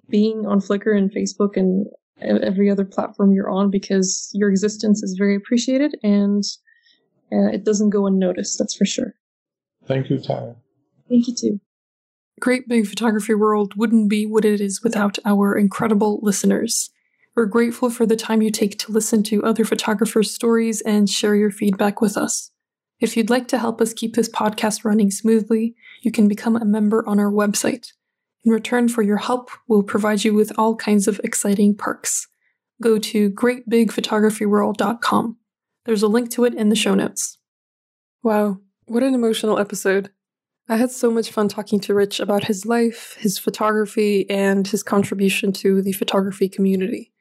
being 0.10 0.46
on 0.46 0.60
Flickr 0.60 0.98
and 0.98 1.12
Facebook 1.12 1.58
and 1.58 1.88
every 2.22 2.70
other 2.70 2.86
platform 2.86 3.32
you're 3.34 3.50
on 3.50 3.70
because 3.70 4.30
your 4.34 4.50
existence 4.50 5.04
is 5.04 5.16
very 5.18 5.36
appreciated 5.36 5.98
and 6.04 6.44
uh, 7.32 7.48
it 7.52 7.64
doesn't 7.64 7.90
go 7.90 8.06
unnoticed. 8.06 8.58
That's 8.58 8.76
for 8.76 8.86
sure. 8.86 9.14
Thank 9.86 10.10
you, 10.10 10.20
Tyler. 10.20 10.56
Thank 11.10 11.28
you 11.28 11.36
too. 11.36 11.60
Great 12.40 12.68
Big 12.68 12.88
Photography 12.88 13.34
World 13.34 13.74
wouldn't 13.76 14.10
be 14.10 14.26
what 14.26 14.46
it 14.46 14.60
is 14.60 14.84
without 14.84 15.18
our 15.26 15.58
incredible 15.58 16.20
listeners. 16.22 16.90
We're 17.36 17.46
grateful 17.48 17.90
for 17.90 18.06
the 18.06 18.16
time 18.16 18.42
you 18.42 18.50
take 18.50 18.80
to 18.80 18.94
listen 18.94 19.22
to 19.24 19.44
other 19.44 19.66
photographers' 19.66 20.34
stories 20.34 20.80
and 20.82 21.10
share 21.10 21.36
your 21.36 21.52
feedback 21.52 22.00
with 22.00 22.16
us. 22.16 22.52
If 23.02 23.18
you'd 23.18 23.30
like 23.30 23.50
to 23.50 23.58
help 23.58 23.82
us 23.82 23.94
keep 23.94 24.16
this 24.16 24.30
podcast 24.30 24.86
running 24.86 25.12
smoothly, 25.12 25.76
you 26.02 26.12
can 26.12 26.30
become 26.30 26.56
a 26.56 26.64
member 26.64 27.06
on 27.06 27.20
our 27.20 27.30
website. 27.30 27.92
In 28.46 28.54
return 28.54 28.88
for 28.88 29.02
your 29.02 29.18
help, 29.18 29.50
we'll 29.68 29.84
provide 29.84 30.24
you 30.24 30.34
with 30.34 30.54
all 30.58 30.78
kinds 30.78 31.10
of 31.10 31.20
exciting 31.26 31.76
perks. 31.76 32.30
Go 32.82 32.98
to 33.00 33.30
greatbigphotographyworld.com. 33.32 35.38
There's 35.84 36.04
a 36.04 36.08
link 36.08 36.32
to 36.32 36.46
it 36.46 36.54
in 36.54 36.70
the 36.70 36.76
show 36.76 36.96
notes. 36.96 37.38
Wow, 38.24 38.60
what 38.86 39.04
an 39.04 39.14
emotional 39.14 39.60
episode. 39.60 40.10
I 40.70 40.78
had 40.78 40.90
so 40.90 41.12
much 41.12 41.32
fun 41.32 41.50
talking 41.50 41.82
to 41.82 41.94
Rich 41.94 42.22
about 42.22 42.46
his 42.46 42.66
life, 42.66 43.18
his 43.20 43.38
photography, 43.38 44.26
and 44.30 44.66
his 44.66 44.84
contribution 44.84 45.52
to 45.54 45.82
the 45.82 45.92
photography 45.92 46.48
community. 46.48 47.12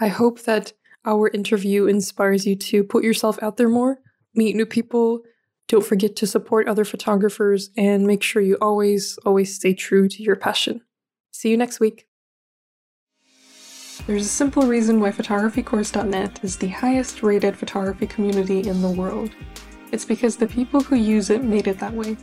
I 0.00 0.08
hope 0.08 0.42
that 0.42 0.72
our 1.04 1.28
interview 1.28 1.86
inspires 1.86 2.46
you 2.46 2.56
to 2.56 2.84
put 2.84 3.04
yourself 3.04 3.38
out 3.42 3.56
there 3.56 3.68
more, 3.68 3.98
meet 4.34 4.56
new 4.56 4.66
people, 4.66 5.22
don't 5.68 5.84
forget 5.84 6.16
to 6.16 6.26
support 6.26 6.68
other 6.68 6.84
photographers, 6.84 7.70
and 7.76 8.06
make 8.06 8.22
sure 8.22 8.42
you 8.42 8.58
always, 8.60 9.18
always 9.24 9.54
stay 9.54 9.74
true 9.74 10.08
to 10.08 10.22
your 10.22 10.36
passion. 10.36 10.82
See 11.32 11.50
you 11.50 11.56
next 11.56 11.80
week. 11.80 12.06
There's 14.06 14.26
a 14.26 14.28
simple 14.28 14.64
reason 14.64 15.00
why 15.00 15.12
photographycourse.net 15.12 16.40
is 16.42 16.56
the 16.56 16.68
highest 16.68 17.22
rated 17.22 17.56
photography 17.56 18.06
community 18.06 18.60
in 18.68 18.82
the 18.82 18.90
world. 18.90 19.30
It's 19.92 20.04
because 20.04 20.36
the 20.36 20.46
people 20.46 20.80
who 20.80 20.96
use 20.96 21.30
it 21.30 21.44
made 21.44 21.68
it 21.68 21.78
that 21.78 21.92
way. 21.92 22.16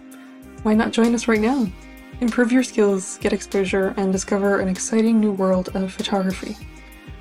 Why 0.63 0.73
not 0.73 0.91
join 0.91 1.15
us 1.15 1.27
right 1.27 1.39
now? 1.39 1.67
Improve 2.21 2.51
your 2.51 2.63
skills, 2.63 3.17
get 3.19 3.31
exposure, 3.31 3.93
and 3.95 4.11
discover 4.11 4.59
an 4.59 4.67
exciting 4.67 5.19
new 5.19 5.31
world 5.31 5.69
of 5.75 5.93
photography. 5.93 6.57